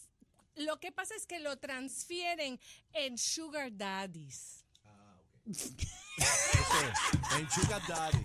lo 0.56 0.78
que 0.78 0.92
pasa 0.92 1.14
es 1.16 1.26
que 1.26 1.40
lo 1.40 1.56
transfieren 1.58 2.61
en 2.92 3.18
sugar 3.18 3.70
daddies. 3.76 4.64
En 7.37 7.50
Sugar 7.50 7.82
Daddy. 7.88 8.25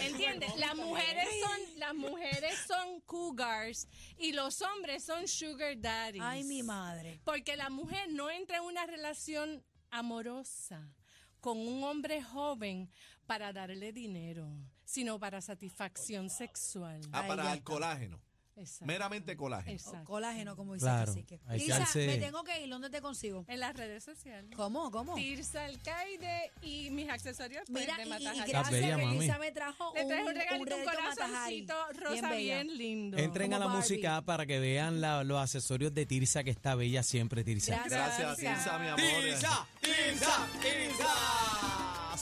¿Entiendes? 0.00 0.56
Las 0.58 0.74
mujeres 0.74 1.28
son 1.40 1.78
las 1.78 1.94
mujeres 1.94 2.54
son 2.66 3.00
cougars 3.02 3.86
y 4.18 4.32
los 4.32 4.60
hombres 4.60 5.04
son 5.04 5.28
sugar 5.28 5.80
daddies. 5.80 6.22
Ay, 6.24 6.42
mi 6.44 6.62
madre. 6.62 7.20
Porque 7.24 7.56
la 7.56 7.70
mujer 7.70 8.08
no 8.10 8.28
entra 8.28 8.56
en 8.58 8.64
una 8.64 8.84
relación 8.86 9.64
amorosa 9.90 10.92
con 11.40 11.58
un 11.58 11.84
hombre 11.84 12.22
joven 12.22 12.90
para 13.26 13.52
darle 13.52 13.92
dinero, 13.92 14.48
sino 14.88 15.18
para 15.20 15.42
satisfacción 15.42 16.30
sexual. 16.30 16.98
Ah, 17.12 17.20
Ahí 17.20 17.28
para 17.28 17.42
ya 17.44 17.52
el 17.52 17.58
está. 17.58 17.70
colágeno. 17.72 18.18
Exacto. 18.56 18.86
Meramente 18.86 19.36
colágeno. 19.36 19.76
Exacto. 19.76 20.04
Colágeno, 20.04 20.56
como 20.56 20.74
dice 20.74 20.84
Claro, 20.86 21.12
hay 21.46 21.60
que 21.60 21.68
darse- 21.72 22.06
me 22.08 22.16
tengo 22.16 22.42
que 22.42 22.60
ir. 22.64 22.68
¿Dónde 22.68 22.90
te 22.90 23.00
consigo? 23.00 23.44
En 23.46 23.60
las 23.60 23.76
redes 23.76 24.02
sociales. 24.02 24.50
¿Cómo? 24.56 24.90
¿Cómo? 24.90 25.14
Tirsa 25.14 25.64
Alcaide 25.66 26.50
y 26.62 26.90
mis 26.90 27.08
accesorios 27.08 27.62
pues, 27.70 27.84
Mira, 27.84 27.96
de 27.98 28.02
y, 28.02 28.06
y 28.06 28.08
Matajari. 28.08 28.50
Gracias 28.50 28.70
bella, 28.72 28.96
que 28.96 29.04
mami. 29.04 29.18
Lisa 29.20 29.38
me 29.38 29.52
trajo 29.52 29.92
Le 29.94 30.02
un, 30.02 30.08
traje 30.08 30.22
un 30.24 30.34
regalito, 30.34 30.54
un 30.60 30.66
regalito 30.66 31.02
Matajari. 31.02 31.66
corazoncito 31.66 32.00
rosa 32.04 32.30
bella. 32.30 32.36
bien, 32.64 32.76
lindo. 32.78 33.16
Entren 33.18 33.52
a 33.52 33.56
Como 33.58 33.68
la 33.68 33.74
Barbie. 33.74 33.80
música 33.94 34.22
para 34.22 34.44
que 34.46 34.58
vean 34.58 35.00
la- 35.00 35.22
los 35.22 35.38
accesorios 35.40 35.94
de 35.94 36.06
Tirsa, 36.06 36.42
que 36.42 36.50
está 36.50 36.74
bella 36.74 37.04
siempre, 37.04 37.44
Tirsa. 37.44 37.74
Gracias. 37.76 37.92
Gracias, 37.92 38.18
Gracias. 38.40 38.64
Tirsa, 38.64 38.78
mi 38.80 38.88
amor. 38.88 38.98
Tirsa, 39.22 39.66
Tirsa, 39.82 40.48
Tirsa. 40.60 41.57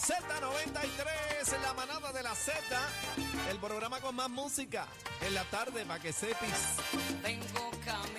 Z93, 0.06 1.54
en 1.56 1.62
la 1.62 1.74
manada 1.74 2.12
de 2.12 2.22
la 2.22 2.32
Z. 2.32 2.52
El 3.50 3.58
programa 3.58 4.00
con 4.00 4.14
más 4.14 4.30
música 4.30 4.86
en 5.20 5.34
la 5.34 5.42
tarde 5.44 5.84
para 5.84 6.00
que 6.00 6.12
sepis. 6.12 6.76